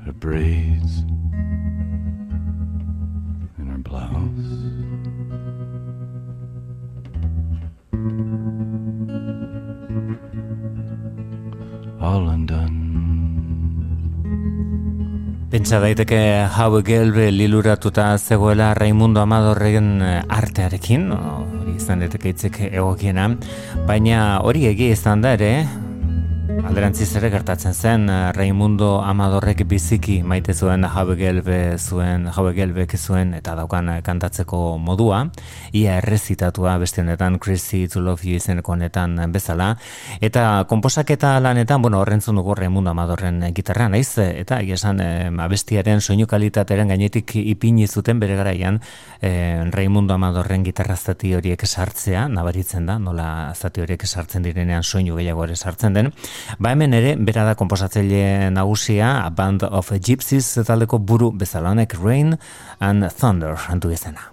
her 0.06 0.12
braids 0.12 1.02
and 3.58 3.66
her 3.66 3.82
blouse. 3.82 4.46
All 11.98 12.28
undone. 12.30 12.78
Pentsa 15.50 15.82
daiteke 15.82 16.46
hau 16.46 16.78
gelbe 16.86 17.26
liluratuta 17.34 18.14
zegoela 18.18 18.70
Raimundo 18.78 19.20
Amadorren 19.26 19.98
eh, 20.00 20.22
artearekin, 20.28 21.10
izan 21.76 22.02
daiteke 22.04 22.32
hitzek 22.32 22.58
egokiena, 22.70 23.28
baina 23.88 24.40
hori 24.44 24.66
egia 24.70 24.96
izan 24.96 25.24
da 25.24 25.34
ere, 25.38 25.52
alderantziz 26.62 27.08
ere 27.18 27.28
gertatzen 27.32 27.74
zen 27.74 28.08
eh, 28.10 28.32
Raimundo 28.36 29.00
Amadorrek 29.02 29.64
biziki 29.66 30.20
maite 30.22 30.54
zuen 30.54 30.84
jabe 30.94 31.16
gelbe 31.18 31.56
zuen, 31.78 32.28
jabe 32.30 32.52
gelbek 32.54 32.94
zuen 32.96 33.32
eta 33.34 33.54
daukan 33.58 33.88
eh, 33.88 33.96
kantatzeko 34.06 34.78
modua, 34.78 35.24
ia 35.74 35.96
errezitatua 35.98 36.76
beste 36.78 37.02
honetan 37.02 37.38
Crazy 37.42 37.88
to 37.88 38.00
Love 38.00 38.28
You 38.28 38.38
izeneko 38.38 38.72
honetan 38.76 39.18
bezala, 39.32 39.72
eta 40.20 40.64
komposaketa 40.70 41.34
lanetan, 41.40 41.82
bueno, 41.82 42.00
horrentzun 42.00 42.38
dugu 42.38 42.54
Raimundo 42.54 42.90
Amadorren 42.90 43.42
gitarra 43.56 43.88
naiz, 43.88 44.14
eta 44.22 44.60
esan 44.62 45.02
eh, 45.02 45.30
abestiaren 45.42 46.00
soinu 46.00 46.28
kalitatearen 46.30 46.94
gainetik 46.94 47.34
ipini 47.42 47.88
zuten 47.88 48.22
bere 48.22 48.36
garaian 48.38 48.80
eh, 49.20 49.64
Raimundo 49.72 50.14
Amadorren 50.14 50.62
gitarra 50.64 50.96
zati 50.96 51.34
horiek 51.34 51.66
sartzea, 51.66 52.28
nabaritzen 52.28 52.86
da, 52.86 53.00
nola 53.02 53.52
zati 53.54 53.82
horiek 53.82 54.06
sartzen 54.06 54.46
direnean 54.46 54.86
soinu 54.86 55.18
gehiago 55.18 55.44
ere 55.50 55.56
sartzen 55.56 55.98
den, 55.98 56.12
Ba 56.58 56.72
hemen 56.74 56.92
ere, 56.96 57.14
bera 57.16 57.46
da 57.46 57.54
komposatzaile 57.58 58.50
nagusia, 58.52 59.22
A 59.24 59.30
Band 59.30 59.64
of 59.70 59.92
Gypsies 59.92 60.52
taldeko 60.66 60.98
buru 60.98 61.32
bezala 61.32 61.72
honek 61.72 61.96
Rain 62.02 62.36
and 62.80 63.08
Thunder 63.12 63.56
antu 63.68 63.92
izena. 63.94 64.31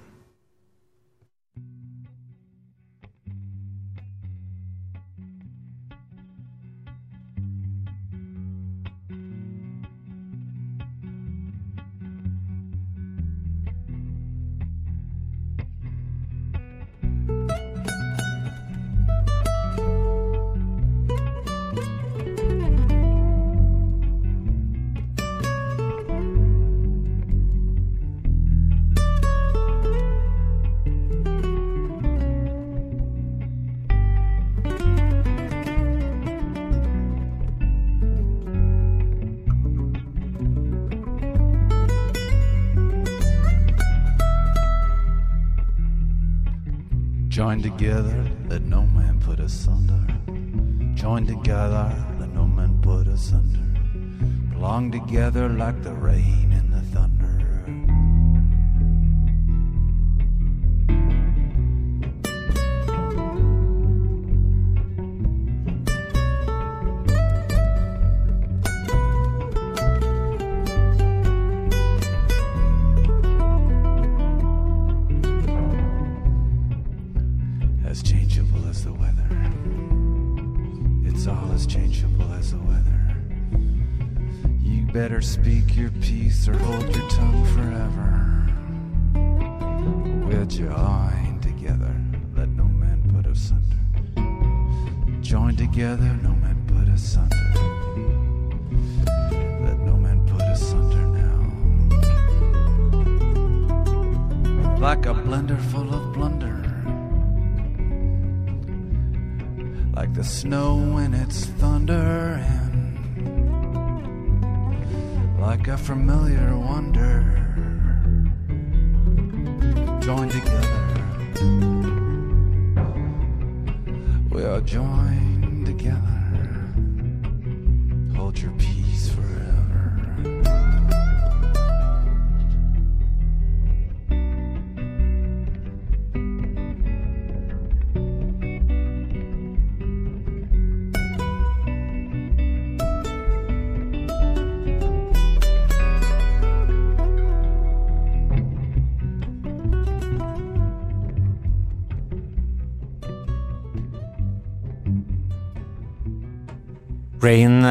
together. 47.79 48.38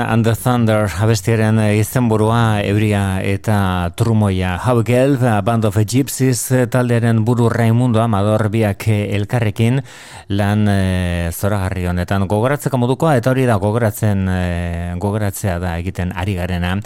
and 0.06 0.24
the 0.24 0.34
Thunder 0.34 0.86
abestiaren 0.86 1.58
eh, 1.58 1.78
izenburua 1.80 2.60
Ebria 2.62 3.20
eta 3.24 3.90
trumoia. 3.96 4.56
How 4.62 4.82
Gelb, 4.84 5.22
Band 5.44 5.64
of 5.64 5.76
Gypsies 5.76 6.52
eh, 6.52 6.66
taldearen 6.70 7.24
buru 7.24 7.48
Raimundo 7.48 8.00
Amador 8.00 8.48
biak 8.52 8.86
eh, 8.88 9.16
elkarrekin 9.16 9.82
lan 10.28 10.66
e, 10.68 11.30
zoragarri 11.32 11.86
honetan 11.90 12.26
gogoratzeko 12.28 12.78
modukoa 12.78 13.16
eta 13.18 13.32
hori 13.32 13.46
da 13.48 13.58
gogoratzen 13.58 14.26
e, 14.28 14.40
gogoratzea 15.00 15.58
da 15.62 15.76
egiten 15.80 16.12
ari 16.14 16.36
garena 16.38 16.76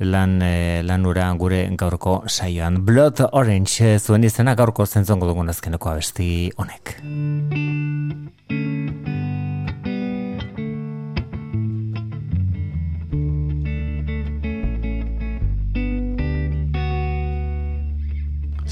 lan 0.00 0.38
e, 0.42 0.82
lanura 0.86 1.30
gure 1.38 1.64
gaurko 1.76 2.22
saioan. 2.28 2.82
Blood 2.86 3.26
Orange 3.32 3.98
zuen 3.98 4.24
izena 4.24 4.54
gaurko 4.54 4.86
zentzongo 4.86 5.28
dugun 5.30 5.52
azkeneko 5.52 5.92
abesti 5.94 6.52
honek. 6.56 6.96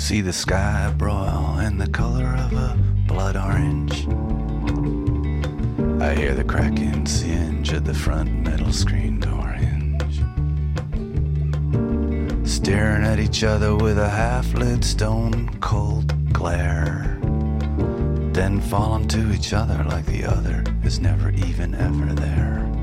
See 0.01 0.23
the 0.23 0.33
sky 0.33 0.93
broil 0.97 1.61
in 1.61 1.79
the 1.79 1.87
color 1.87 2.35
of 2.37 2.53
a 2.53 2.77
blood 3.07 3.37
orange. 3.37 4.09
I 6.03 6.15
hear 6.15 6.35
the 6.35 6.43
cracking 6.43 7.07
singe 7.07 7.73
of 7.73 7.85
the 7.85 7.95
front 7.95 8.33
metal 8.43 8.73
screen 8.73 9.21
door 9.21 9.47
hinge. 9.49 10.23
Staring 12.49 13.05
at 13.05 13.21
each 13.21 13.45
other 13.45 13.77
with 13.77 13.99
a 13.99 14.09
half 14.09 14.53
lit 14.55 14.83
stone 14.83 15.49
cold 15.61 16.33
glare. 16.33 17.19
Then 18.33 18.61
falling 18.61 19.07
to 19.09 19.33
each 19.33 19.53
other 19.53 19.85
like 19.85 20.07
the 20.07 20.25
other 20.25 20.65
is 20.83 20.99
never 20.99 21.31
even 21.31 21.75
ever 21.77 22.15
there. 22.15 22.80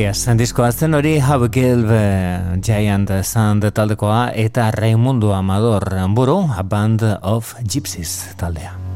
Yes, 0.00 0.22
diskoa 0.38 0.70
zen 0.72 0.96
hori 0.96 1.18
Have 1.20 1.50
Killed 1.52 1.90
uh, 1.92 2.54
Giant 2.64 3.12
Sand 3.20 3.66
taldekoa 3.76 4.30
eta 4.32 4.70
Raimundo 4.72 5.34
Amador 5.36 5.92
buru, 6.16 6.38
A 6.56 6.64
Band 6.64 7.04
of 7.20 7.52
Gypsies 7.60 8.32
taldea. 8.40 8.89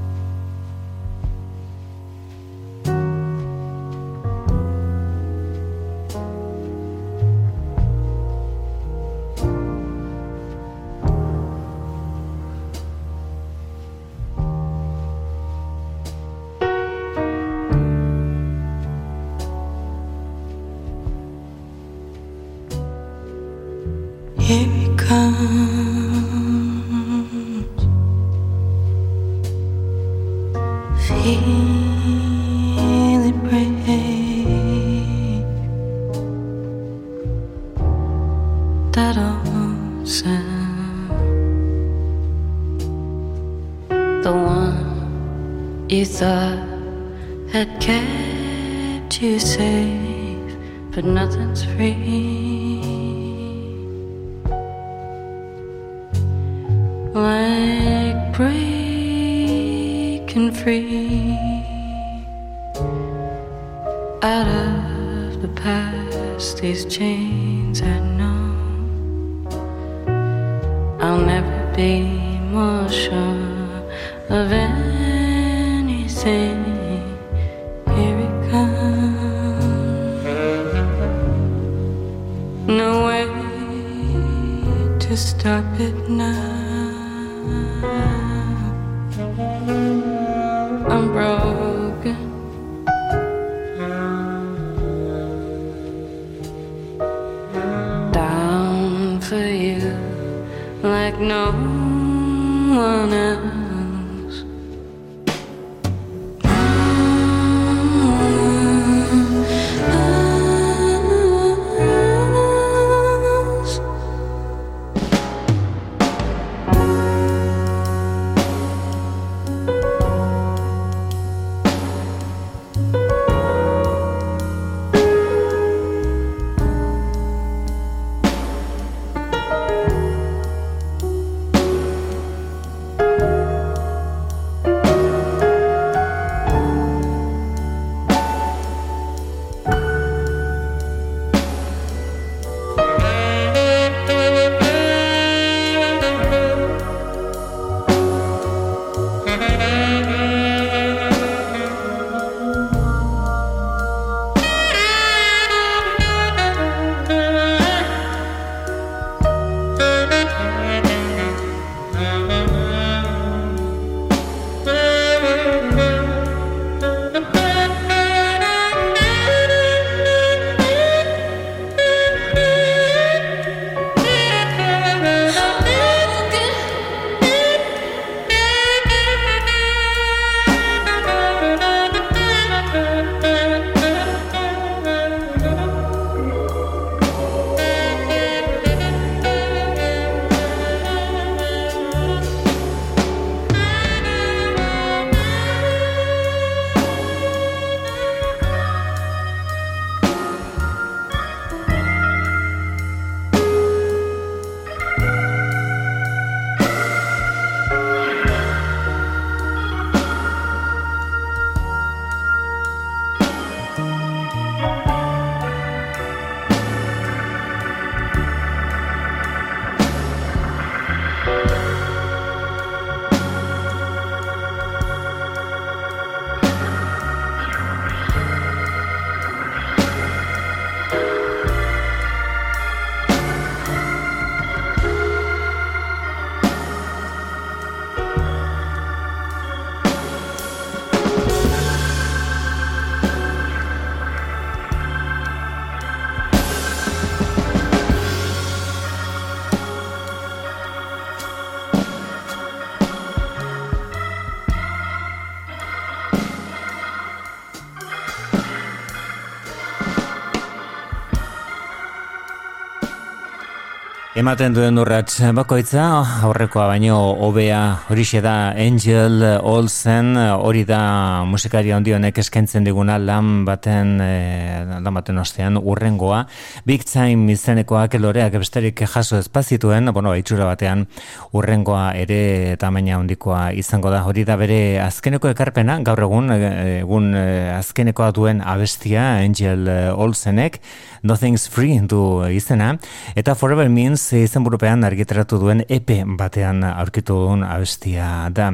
Ematen 264.15 264.53
duen 264.55 264.78
urrats 264.78 265.16
bakoitza, 265.35 265.82
aurrekoa 266.23 266.69
baino 266.70 266.95
hobea 267.27 267.81
horixe 267.91 268.20
da 268.23 268.53
Angel 268.55 269.24
Olsen, 269.43 270.12
hori 270.15 270.61
da 270.69 271.24
musikari 271.27 271.73
handi 271.74 271.97
honek 271.97 272.20
eskaintzen 272.23 272.62
diguna 272.62 272.95
lan 273.03 273.43
baten, 273.43 273.97
eh, 274.05 274.62
lan 274.70 274.95
baten 274.95 275.19
ostean 275.19 275.59
urrengoa. 275.59 276.20
Big 276.62 276.85
Time 276.86 277.32
izenekoak 277.32 277.97
loreak 277.99 278.39
besterik 278.39 278.85
jaso 278.86 279.19
espazituen, 279.19 279.91
bueno, 279.91 280.15
itxura 280.15 280.47
batean 280.47 280.86
urrengoa 281.32 281.97
ere 281.99 282.55
tamaina 282.57 283.01
handikoa 283.01 283.51
izango 283.51 283.91
da. 283.91 284.05
Hori 284.07 284.23
da 284.23 284.39
bere 284.39 284.78
azkeneko 284.78 285.35
ekarpena, 285.35 285.81
gaur 285.82 286.07
egun, 286.07 286.31
egun 286.31 287.16
eh, 287.19 287.51
azkenekoa 287.59 288.12
duen 288.15 288.47
abestia 288.47 289.16
Angel 289.24 289.66
Olsenek, 289.99 290.62
Nothing's 291.03 291.51
Free 291.51 291.82
du 291.82 292.23
izena, 292.31 292.78
eta 293.19 293.35
Forever 293.35 293.69
Means 293.69 294.03
izenburupean 294.12 294.85
argitaratu 294.85 295.39
duen 295.40 295.62
EP 295.68 295.90
batean 296.18 296.64
aurkitu 296.66 297.16
duen 297.26 297.44
abestia 297.47 298.28
da. 298.35 298.51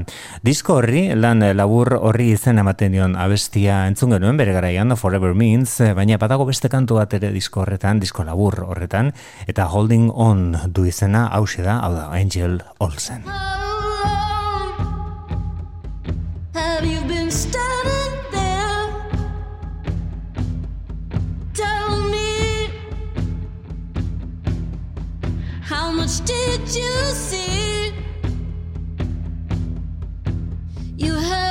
Disko 0.47 0.78
horri, 0.81 1.09
lan 1.14 1.44
labur 1.56 1.94
horri 1.98 2.31
izen 2.36 2.62
ematen 2.62 2.94
dion 2.97 3.16
abestia 3.16 3.85
entzun 3.90 4.14
genuen 4.16 4.40
bere 4.40 4.55
garaian 4.56 4.97
Forever 4.97 5.35
Means, 5.35 5.78
baina 5.97 6.18
badago 6.18 6.47
beste 6.48 6.68
kantu 6.72 7.01
bat 7.01 7.14
ere 7.18 7.32
disko 7.35 7.64
horretan, 7.64 8.01
disko 8.01 8.24
labur 8.24 8.62
horretan, 8.66 9.12
eta 9.47 9.66
Holding 9.70 10.10
On 10.14 10.55
du 10.68 10.86
izena 10.86 11.27
hause 11.35 11.66
da, 11.66 11.81
hau 11.81 11.94
da, 11.97 12.10
Angel 12.14 12.62
Olsen. 12.78 13.27
Much 26.11 26.27
did 26.27 26.61
you 26.74 26.93
see? 27.12 27.93
You 30.97 31.15
held 31.15 31.49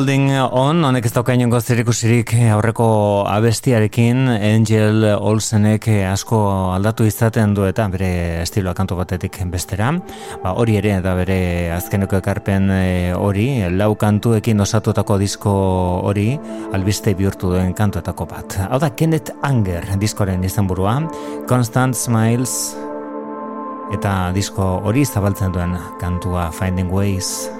Holding 0.00 0.30
on, 0.56 0.78
honek 0.80 1.04
ez 1.04 1.10
dauka 1.12 1.34
inongo 1.36 1.58
zerikusirik 1.60 2.30
aurreko 2.54 2.86
abestiarekin, 3.28 4.30
Angel 4.32 5.04
Olsenek 5.12 5.90
asko 6.08 6.38
aldatu 6.72 7.04
izaten 7.04 7.52
du 7.52 7.66
eta 7.68 7.84
bere 7.92 8.08
estiloa 8.40 8.72
kantu 8.78 8.96
batetik 8.96 9.36
bestera. 9.52 9.90
Ba, 10.40 10.54
hori 10.56 10.78
ere, 10.80 10.94
da 11.04 11.12
bere 11.18 11.36
azkeneko 11.76 12.16
ekarpen 12.16 12.72
eh, 12.78 13.12
hori, 13.12 13.50
lau 13.76 13.92
kantuekin 14.00 14.64
osatutako 14.64 15.20
disko 15.20 15.52
hori, 16.08 16.30
albiste 16.72 17.12
bihurtu 17.12 17.52
duen 17.52 17.76
kantuetako 17.76 18.30
bat. 18.32 18.56
Hau 18.70 18.80
da, 18.80 18.94
Kenneth 18.96 19.36
Anger 19.44 19.84
diskoren 20.00 20.48
izan 20.48 20.64
burua, 20.64 20.96
Constant 21.44 21.92
Smiles, 21.92 22.72
eta 23.92 24.30
disko 24.32 24.78
hori 24.80 25.04
zabaltzen 25.04 25.52
duen 25.52 25.76
kantua 26.00 26.48
Finding 26.56 26.88
Ways. 26.88 27.50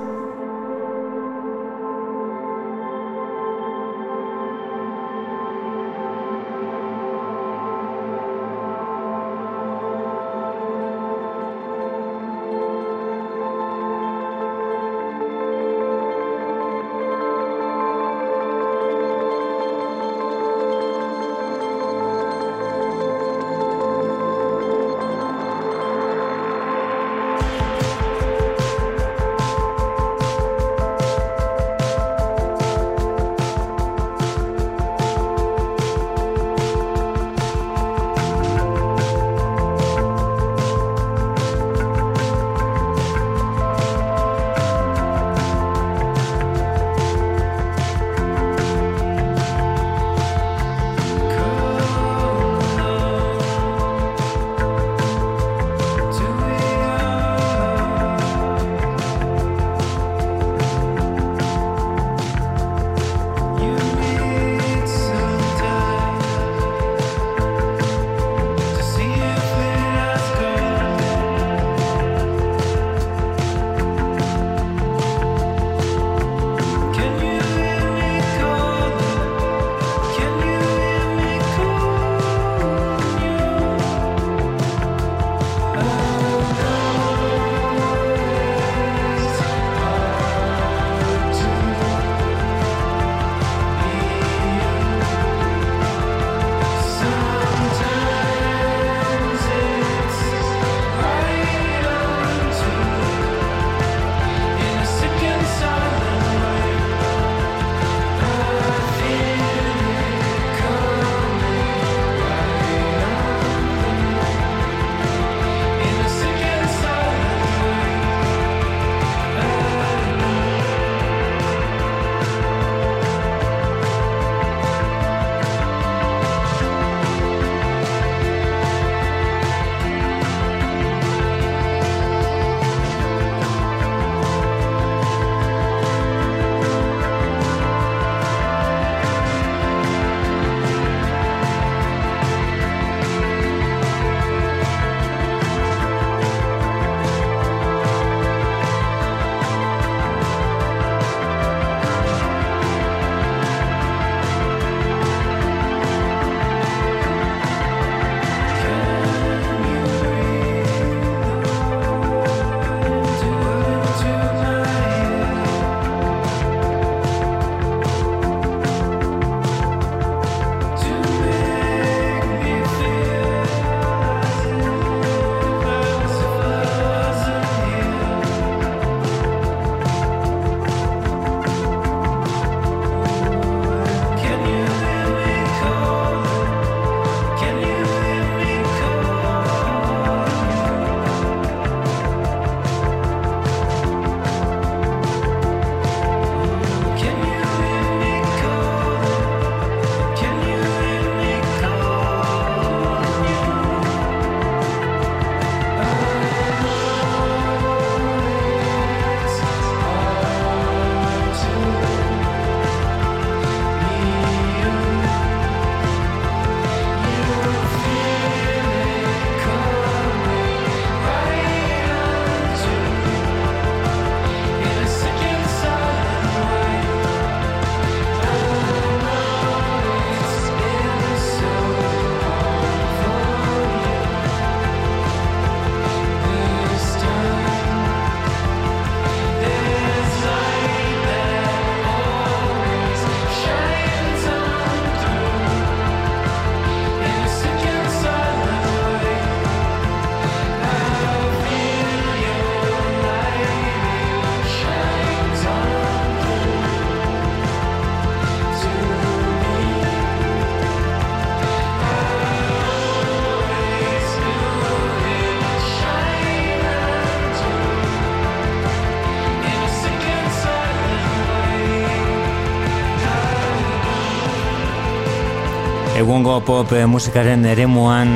egungo 276.20 276.42
pop 276.44 276.72
eh, 276.76 276.84
musikaren 276.84 277.47
eremuan 277.48 278.10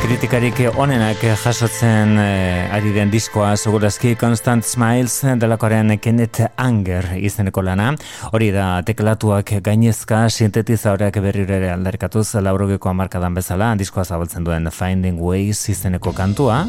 kritikarik 0.00 0.62
onenak 0.80 1.20
jasotzen 1.20 2.14
eh, 2.16 2.72
ari 2.72 2.94
den 2.94 3.10
diskoa 3.12 3.50
segurazki 3.58 4.14
Constant 4.16 4.64
Smiles 4.64 5.18
delakoaren 5.36 5.98
Kenneth 6.00 6.46
Anger 6.56 7.10
izeneko 7.20 7.60
lana. 7.60 7.90
Hori 8.32 8.48
da 8.56 8.80
teklatuak 8.88 9.52
gainezka 9.66 10.22
sintetizadoreak 10.30 11.18
berriro 11.20 11.58
ere 11.58 11.74
aldarkatuz 11.74 12.40
laurogeko 12.40 12.88
hamarkadan 12.88 13.36
bezala 13.36 13.74
diskoa 13.76 14.06
zabaltzen 14.06 14.48
duen 14.48 14.70
Finding 14.72 15.20
Ways 15.20 15.66
izeneko 15.68 16.14
kantua. 16.16 16.62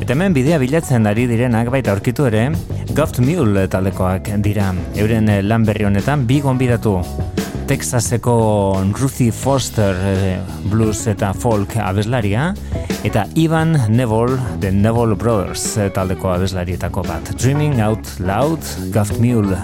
Eta 0.00 0.16
hemen 0.16 0.34
bidea 0.34 0.58
bilatzen 0.58 1.06
ari 1.06 1.28
direnak 1.30 1.70
baita 1.70 1.94
aurkitu 1.94 2.26
ere 2.26 2.48
Goft 2.90 3.22
Mule 3.22 3.68
talekoak 3.70 4.32
dira. 4.42 4.72
Euren 4.98 5.30
lan 5.46 5.68
berri 5.68 5.86
honetan 5.86 6.26
bi 6.26 6.40
gonbidatu 6.42 6.98
Texaseko 7.72 8.84
Ruthie 9.00 9.32
Foster 9.32 9.96
e, 9.96 10.34
blues 10.68 11.06
eta 11.08 11.30
folk 11.32 11.72
abeslaria 11.80 12.50
eta 13.00 13.24
Ivan 13.40 13.72
Neville 13.88 14.36
The 14.60 14.74
Neville 14.76 15.16
Brothers 15.16 15.64
eh, 15.80 15.88
taldeko 15.96 16.34
abeslarietako 16.34 17.06
bat. 17.08 17.32
Dreaming 17.40 17.80
Out 17.80 18.20
Loud 18.20 18.92
Gaft 18.92 19.16
Mule 19.24 19.56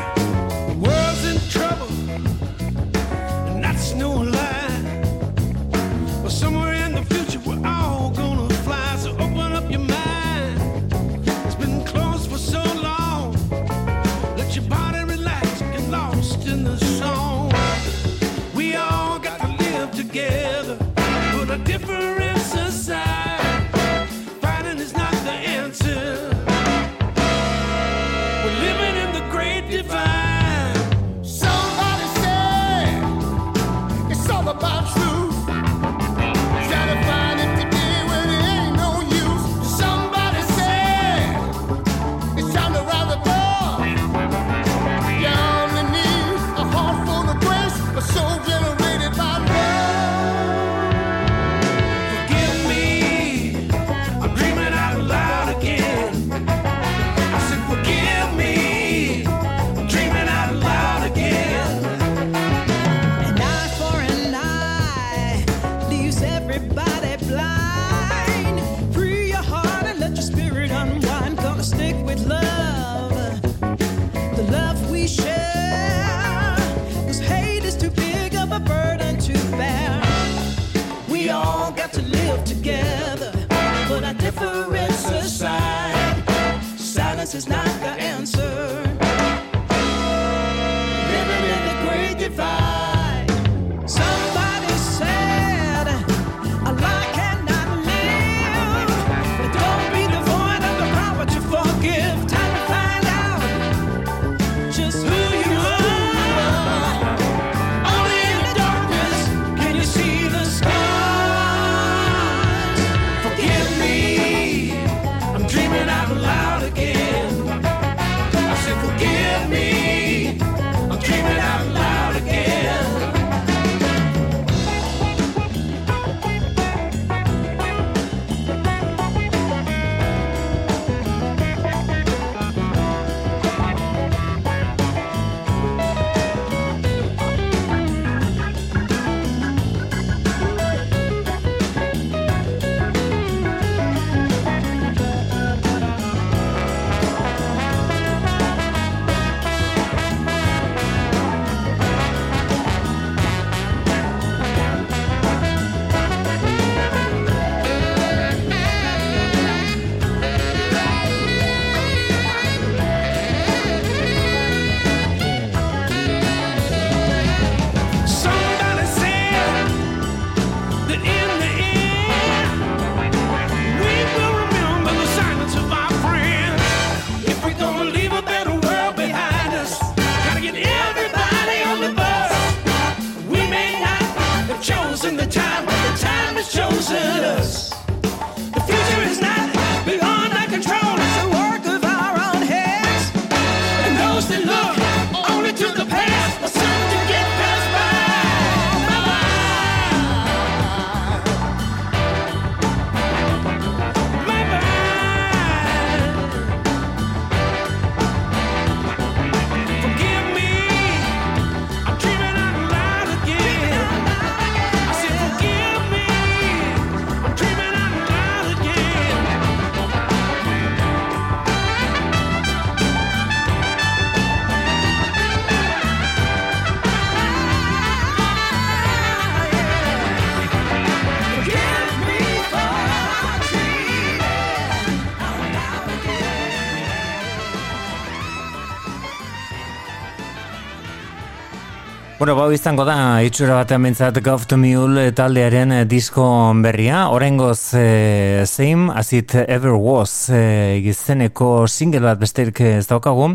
Bueno, 242.29 242.43
bau 242.43 242.53
izango 242.53 242.85
da, 242.85 243.23
itxura 243.25 243.55
batean 243.57 243.87
bintzat 243.87 244.19
Gov 244.21 244.43
to 244.51 244.59
Mule 244.61 245.07
taldearen 245.17 245.71
eh, 245.73 245.85
disko 245.89 246.27
berria. 246.61 247.07
Horengoz, 247.09 247.73
eh, 247.73 248.45
Same 248.45 248.93
As 248.93 249.15
It 249.17 249.33
Ever 249.47 249.73
Was 249.73 250.29
eh, 250.29 250.77
izeneko 250.77 251.65
single 251.67 252.05
bat 252.05 252.21
besterik 252.21 252.61
ez 252.61 252.85
daukagu. 252.85 253.31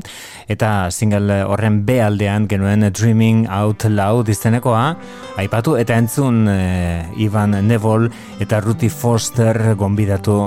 Eta 0.45 0.91
single 0.94 1.40
horren 1.41 1.82
B 1.88 1.98
aldean 2.06 2.45
genuen 2.45 2.86
Dreaming 2.94 3.48
Out 3.49 3.90
Loud 3.90 4.30
izenekoa. 4.30 4.86
Aipatu 5.41 5.74
eta 5.82 5.98
entzun 5.98 6.45
eh, 6.53 7.02
Ivan 7.18 7.57
Neville 7.65 8.14
eta 8.45 8.61
Ruthie 8.61 8.94
Foster 8.94 9.74
gonbidatu 9.74 10.38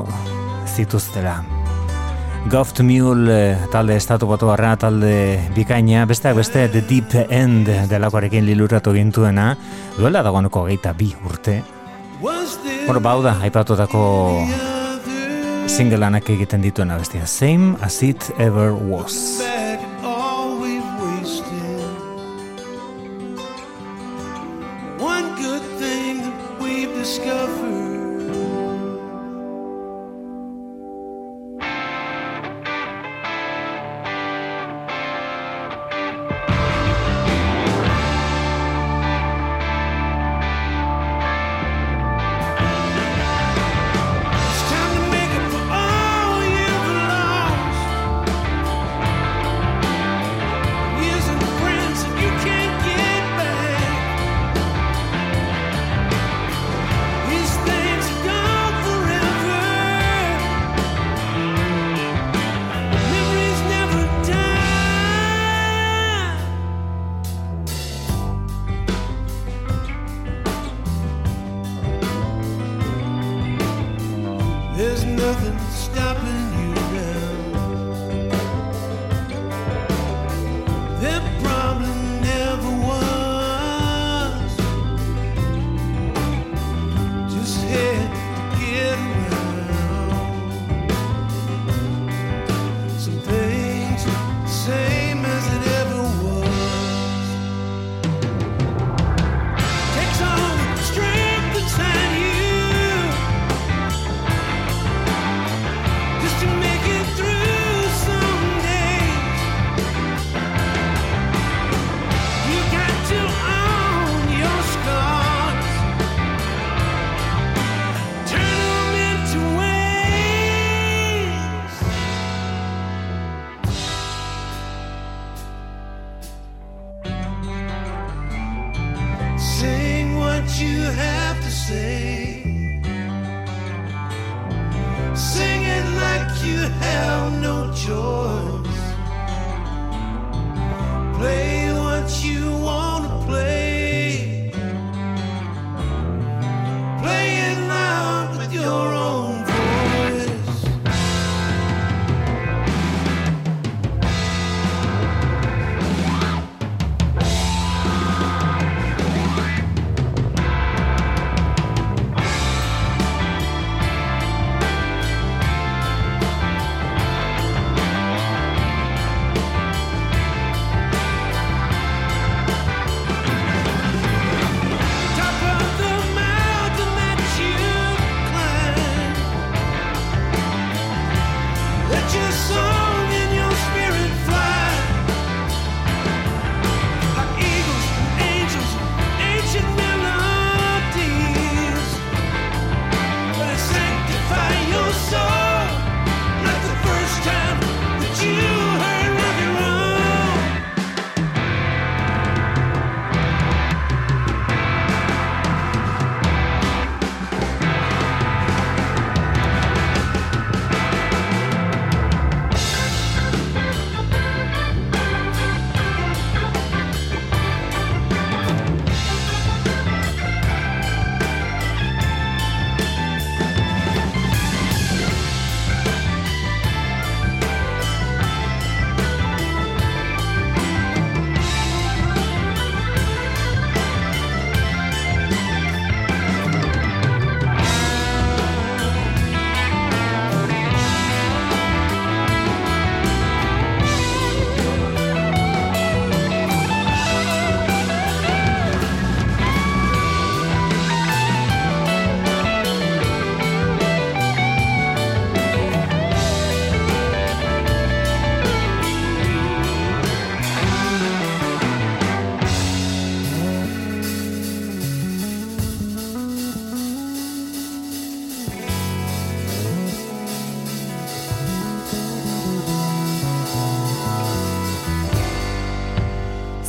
zituztela. 0.71 1.56
Goft 2.51 2.79
Mule 2.81 3.33
eh, 3.33 3.57
talde 3.73 3.97
estatu 3.99 4.29
batu 4.31 4.47
barra, 4.47 4.77
talde 4.79 5.41
bikaina, 5.57 6.05
besteak 6.07 6.37
beste 6.39 6.69
The 6.71 6.83
Deep 6.87 7.17
End 7.27 7.67
delakoarekin 7.91 8.47
liluratu 8.47 8.93
gintuena, 8.95 9.49
duela 9.97 10.23
dagoeneko 10.23 10.63
geita 10.69 10.95
bi 10.95 11.11
urte. 11.27 11.59
Bueno, 12.23 13.03
bau 13.03 13.19
da, 13.25 13.35
aipatutako 13.43 14.05
singleanak 15.67 16.31
egiten 16.37 16.63
dituena 16.63 17.01
bestia. 17.03 17.27
Same 17.27 17.75
as 17.83 18.03
it 18.07 18.31
ever 18.39 18.71
was. 18.73 19.43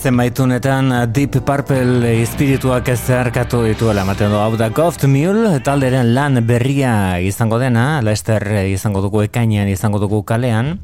jartzen 0.07 0.21
baitunetan 0.21 0.91
uh, 0.95 0.99
Deep 1.03 1.33
Purple 1.43 2.07
espirituak 2.21 2.87
zeharkatu 2.95 3.65
dituela 3.65 4.05
ematen 4.05 4.31
du. 4.31 4.37
Hau 4.39 4.55
da 4.55 4.69
Goft 4.71 5.03
Mule 5.03 5.59
talderen 5.59 6.13
lan 6.15 6.39
berria 6.47 7.19
izango 7.19 7.59
dena, 7.59 7.99
Lester 7.99 8.39
eh, 8.47 8.71
izango 8.71 9.01
dugu 9.03 9.25
ekainean 9.25 9.67
izango 9.67 9.99
dugu 9.99 10.21
kalean 10.23 10.77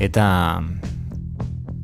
eta 0.00 0.62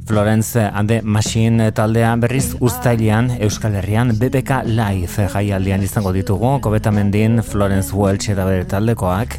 Florence 0.07 0.57
and 0.57 0.89
the 0.89 1.01
Machine 1.03 1.71
taldea 1.73 2.17
berriz 2.17 2.57
Uztailean 2.61 3.31
Euskal 3.41 3.77
Herrian 3.79 4.11
BBK 4.19 4.63
Live 4.67 5.29
jaialdian 5.33 5.83
izango 5.83 6.13
ditugu 6.13 6.59
Kobetamendin 6.61 7.43
Florence 7.43 7.95
Welch 7.95 8.29
eta 8.33 8.45
bere 8.45 8.65
taldekoak. 8.69 9.37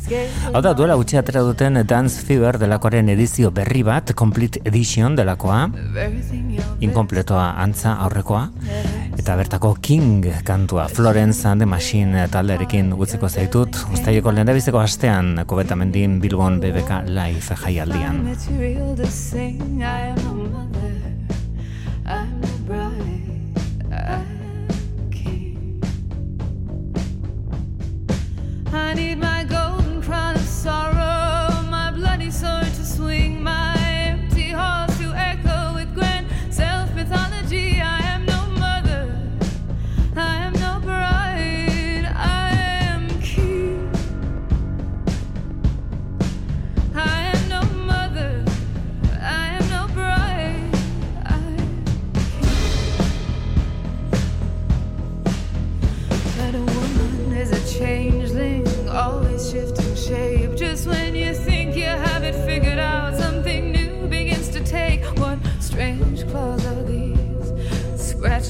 Hau 0.54 0.62
da 0.64 0.74
duela 0.74 0.96
gutxi 0.96 1.20
atera 1.20 1.44
duten 1.44 1.82
Dance 1.88 2.24
Fever 2.26 2.58
delakoaren 2.62 3.10
edizio 3.14 3.52
berri 3.52 3.84
bat 3.84 4.14
Complete 4.16 4.62
Edition 4.66 5.18
delakoa. 5.20 5.68
Inkompletoa 6.80 7.54
antza 7.64 7.98
aurrekoa 8.06 8.48
eta 9.20 9.36
bertako 9.40 9.76
King 9.82 10.26
kantua 10.44 10.88
Florence 10.90 11.46
and 11.48 11.62
the 11.62 11.66
Machine 11.70 12.28
talderekin 12.32 12.90
gutzeko 12.98 13.30
zaitut 13.30 13.78
Uztaileko 13.94 14.32
lehendabizeko 14.32 14.80
astean 14.80 15.44
Kobetamendin 15.46 16.20
Bilbon 16.24 16.60
BBK 16.64 17.04
Live 17.12 17.60
jaialdian. 17.66 18.24
I 28.76 28.96
need 28.96 29.18
my 29.20 29.33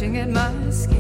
clutching 0.04 0.18
at 0.18 0.30
my 0.30 0.72
skin. 0.72 0.93